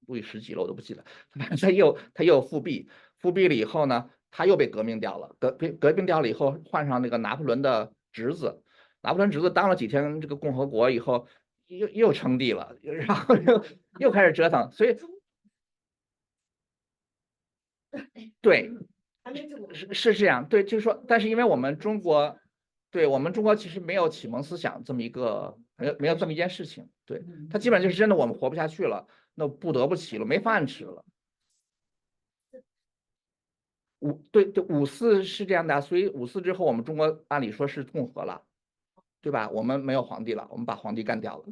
[0.07, 1.03] 路易十几了，我都不记得。
[1.31, 5.35] 反正他又他又复辟，复辟了以后呢，他又被革命掉了。
[5.39, 8.63] 革被革命掉了以后，换上那个拿破仑的侄子，
[9.01, 11.27] 拿破仑侄子当了几天这个共和国以后，
[11.69, 13.65] 又又称帝了，然后又
[13.99, 14.71] 又开始折腾。
[14.73, 14.95] 所以，
[18.43, 18.71] 对，
[19.73, 20.47] 是是这样。
[20.47, 22.37] 对，就是说，但是因为我们中国，
[22.95, 26.89] 对我们中国其实没有启蒙思想这么一个，没有没有这么一件事情。
[27.05, 29.09] 对他基本上就是真的，我们活不下去了。
[29.35, 31.05] 那不得不起了，没饭吃了。
[33.99, 38.45] 五对对，五四是这样的，所以五四之后，我们中国按理说是共和了，
[39.21, 39.51] 对吧？
[39.51, 41.45] 我们没有皇帝了，我们把皇帝干掉了。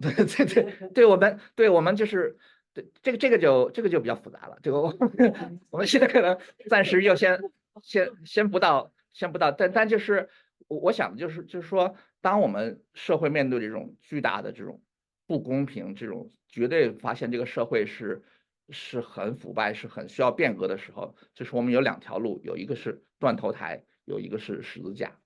[0.02, 2.36] 对对对，对我们对我们就是
[2.72, 4.58] 对这个这个就这个就比较复杂了。
[4.64, 4.92] 这个我
[5.70, 6.36] 我们现在可能
[6.68, 7.38] 暂时就先
[7.82, 10.28] 先先不到先不到，但但就是
[10.68, 14.82] 我我想的就是就是说，当我们社会面对这种巨大的这种
[15.26, 16.30] 不公平这种。
[16.46, 18.22] 绝对发现这个社会是
[18.68, 25.18] 是很腐败，是很需要变革的时候，就是我们有两条路，有一个是断头台，有一个是十字架。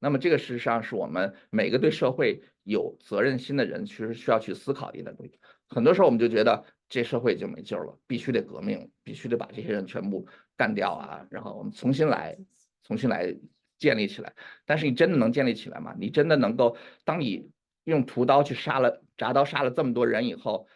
[0.00, 5.38] 那么这个事实上是我们每个对社会有责任心的人，其实需要去思考的一个东西。
[5.68, 10.26] 很多时候我们就觉得这社会已经没救了，必须得革命，必须得把这些人全部
[10.56, 12.36] 干掉啊，然后我们重新来，
[12.84, 13.34] 重新来
[13.78, 14.32] 建立起来。
[14.64, 15.94] 但是你真的能建立起来吗？
[15.98, 16.76] 你真的能够？
[17.04, 17.50] 当你
[17.84, 20.68] 用屠刀去杀了、铡刀杀了这么多人以后，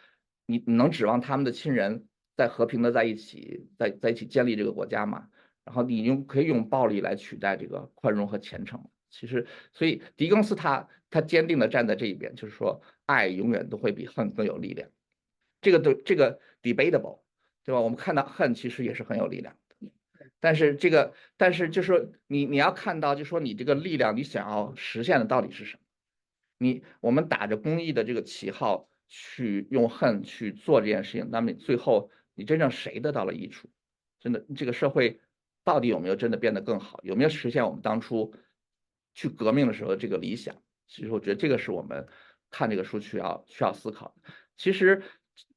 [0.45, 5.29] 你能指望他们的亲人在和平的在一起，在在一起建立这个国家吗？
[5.63, 8.89] 然后你用可以用暴力来取代这个宽容和虔诚？
[9.11, 14.89] 其实，所以狄更斯他他坚定的站在这一边，就是说爱永远都会比恨更有力量。
[15.61, 17.21] 这个都这个 debatable，
[17.63, 17.81] 对吧？
[17.81, 19.55] 我们看到恨其实也是很有力量，
[20.39, 25.83] 但是这个但是就是说你你要看到，就是说你这个力量你想要实现的到底是什么？
[26.57, 33.69] 你我们打着公益的这个旗号去用恨去做这件事情，那么最后你真正谁得到了益处？
[34.19, 35.19] 真的这个社会
[35.63, 36.99] 到底有没有真的变得更好？
[37.03, 38.33] 有没有实现我们当初？
[39.15, 40.55] 去革命的时候，这个理想，
[40.87, 42.07] 其实我觉得这个是我们
[42.51, 44.31] 看这个书需要需要思考的。
[44.55, 45.01] 其实，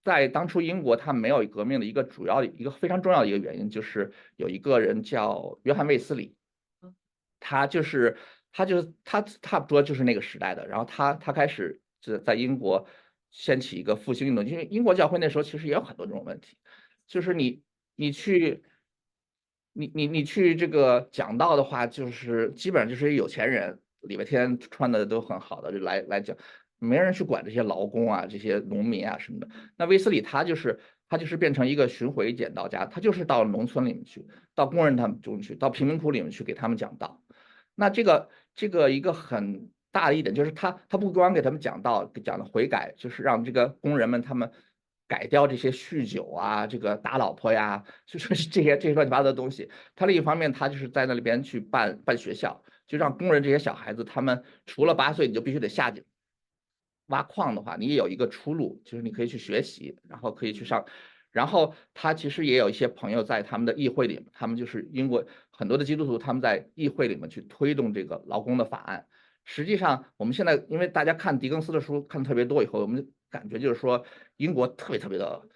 [0.05, 6.37] 在当初英国，它没有革命的一个主要的一个非常重要的一个原因，就是有一个人叫约翰卫斯理，
[7.41, 8.17] 他就是
[8.53, 12.87] 他就是他差不多就是那个时代的，然后他他开始在在英国
[13.31, 16.57] 掀起一个复兴运动，因为英国教会那时候其实也有很多这种问题，
[17.07, 17.63] 就是你
[17.97, 18.65] 你去。
[19.75, 26.37] 你你你去这个讲道的话，就是基本上就是有钱人，礼拜天穿的都很好的就来来讲，
[26.83, 29.49] 没人去管这些劳工啊、这些农民啊什么的。
[29.77, 30.79] 那威斯理他就是
[31.09, 37.23] 他就是变成一个巡回讲道家，他就是到农村里面去，到工人他们中去，到贫民窟里面去给他们讲道。
[37.75, 44.51] 那这个这个一个很大的一点就是他他不光给他们讲道，讲的悔改，就是让这个工人们他们。
[45.09, 49.69] 改掉这些酗酒啊，这个打老婆呀，就说是 这些这些乱七八糟的东西。
[49.95, 56.03] 他另一方面，他就是在那里边去办办学校，就让工人这些小孩子，他们除了八岁你就必须得下井
[57.13, 60.85] 挖矿的话，你也有一个出路，就是你可以去学习，然后可以去上。
[61.31, 69.07] 然后他其实也有一些朋友在他们的议会里，他们就是英国很多的基督徒，他们在议会里面去推动这个劳工的法案。
[69.45, 73.09] 实际上，我们现在因为大家看狄更斯的书看的特别多以后，我们。
[73.33, 74.05] 感觉就是说，
[74.37, 75.49] 英国特别特别的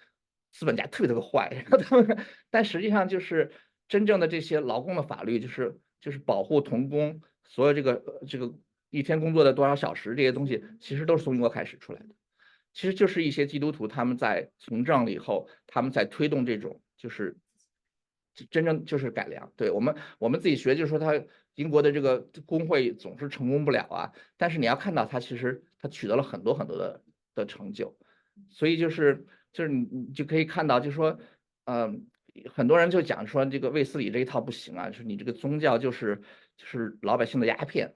[0.51, 1.63] 资本家特别特别坏，
[2.49, 3.51] 但实际上就是
[3.87, 8.51] 真正的这些劳工的法律，就是就是保护童工，所有这个这个
[8.89, 12.07] 一天工作的多少小时这些东西，其实都是从英国开始出来的。
[12.73, 17.37] 其实就是一些基督徒他们在从政了以后，他们在推动这种就是
[18.49, 19.51] 真正就是改良。
[19.55, 21.21] 对我们我们自己学就是说，他
[21.55, 27.03] 英国的这个工会总是成功不了啊，但是你要看到他其实他取得了很多很多的。
[27.37, 27.95] 的成就，
[28.49, 31.19] 所以就是就是你你就可以看到，就是说，
[31.65, 32.07] 嗯，
[32.51, 36.19] 很多人就讲说这个卫斯理这一套不行啊，就是你这个宗教就是
[36.57, 37.93] 就是老百姓的鸦片，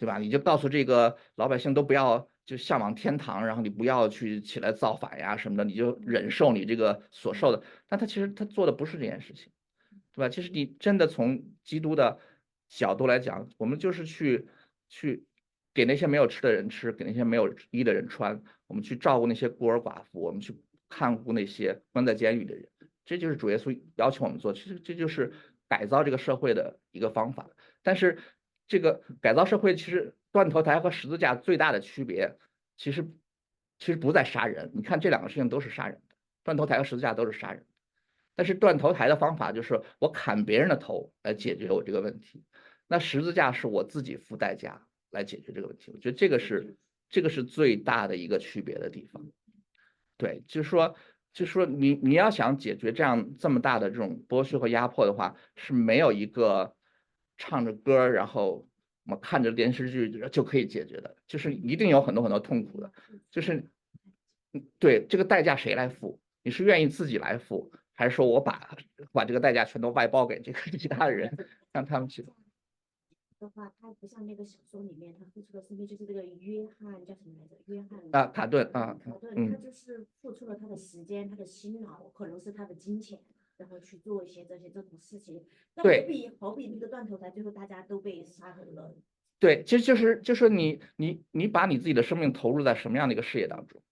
[0.00, 0.16] 对吧？
[0.16, 7.62] 你就告诉这个老百姓都不要就向往天堂，然后你不要去起来造反呀什么的，你就忍受你这个所受的。
[7.86, 9.52] 但他其实他做的不是这件事情，
[10.14, 10.30] 对吧？
[10.30, 12.18] 其实你真的从基督的
[12.68, 14.48] 角度来讲，我们就是去
[14.88, 15.26] 去。
[15.72, 20.52] 给那些没有吃的人吃，给那些没有衣的人穿，我们去照顾那些孤儿寡妇，我们去
[20.88, 22.68] 看护那些关在监狱的人，
[23.04, 24.52] 这就是主耶稣要求我们做。
[24.52, 25.32] 其实这就是
[25.68, 27.48] 改造这个社会的一个方法。
[27.84, 28.18] 但是
[28.70, 32.38] 这个改造社会，其实断头台和十字架最大的区别，
[32.78, 33.06] 其实
[33.78, 34.70] 其实不在杀人。
[34.74, 37.66] 你看这两个事情都是杀人的，断头台和十字架都是杀人。
[38.34, 42.44] 但是断头台的方法就是我砍别人的头来解决我这个问题，
[42.88, 44.86] 那十字架是我自己付代价。
[45.12, 46.76] 来解决这个问题，我觉得这个是
[47.08, 49.26] 这个是最大的一个区别的地方。
[50.16, 50.94] 对，就是说，
[51.32, 56.76] 就是说，你你要想解决这样这么大的这种剥削和压迫的话，是没有一个
[57.40, 58.68] 唱着歌然后
[59.04, 62.92] 我们看着电视剧就可以解决的，就是一定有很多很多痛苦的。
[63.30, 63.64] 就是，
[64.78, 66.20] 对这个代价谁来付？
[66.42, 68.76] 你是愿意自己来付，还是说我把
[69.10, 71.34] 把这个代价全都外包给这个 其他的人，
[71.72, 72.22] 让他们去？
[73.38, 77.56] 的话，他不像那个小说里面，他付出的生命就是这个约翰叫什么来着？
[77.64, 83.18] 约翰啊，卡顿啊，卡顿，他就是付出了他的时间、他的辛劳，可能是他的金钱，
[83.60, 85.44] 然后去做一些这些这种事情。
[85.76, 88.96] 那，好比好比那个断头台，最后大家都被杀死了。
[89.38, 93.82] 对，其实就是就是你你你把你自己的生命投入在什么样的一个事业当中，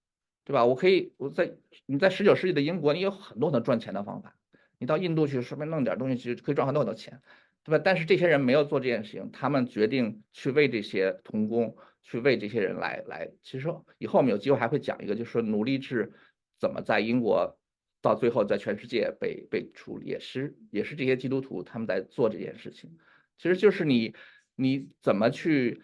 [0.44, 0.64] 对吧？
[0.64, 1.54] 我可以我在
[1.86, 4.34] 你在十九世纪的英国，你有很多很多赚钱的方法。
[4.78, 7.20] 你到印度去，随便弄点东西，其实可以赚很多很多钱。
[7.64, 7.82] 对吧？
[7.84, 13.30] 但是这些人没有做这件事情，他们决定去为这些童工，去为这些人来来。
[13.42, 16.14] 其实以后我们有机会还会讲一个，就是说奴隶制
[16.58, 17.57] 怎么在英国
[18.00, 22.96] 到最后在全世界被被处理，也是也是这些基督徒他们在做这件事情。
[23.36, 24.14] 其实就是你
[24.54, 25.80] 你怎么去？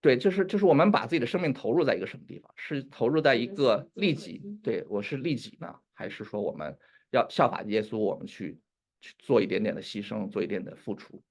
[0.00, 2.52] 对，就是就是我们把自己的生命投入在一个什么地方？
[2.56, 6.76] 是投入在一个利己，对我是利己呢，还是说我们
[7.12, 8.58] 要效法耶稣，我们去
[9.00, 11.22] 去做一点点的牺牲，做一点点的付出？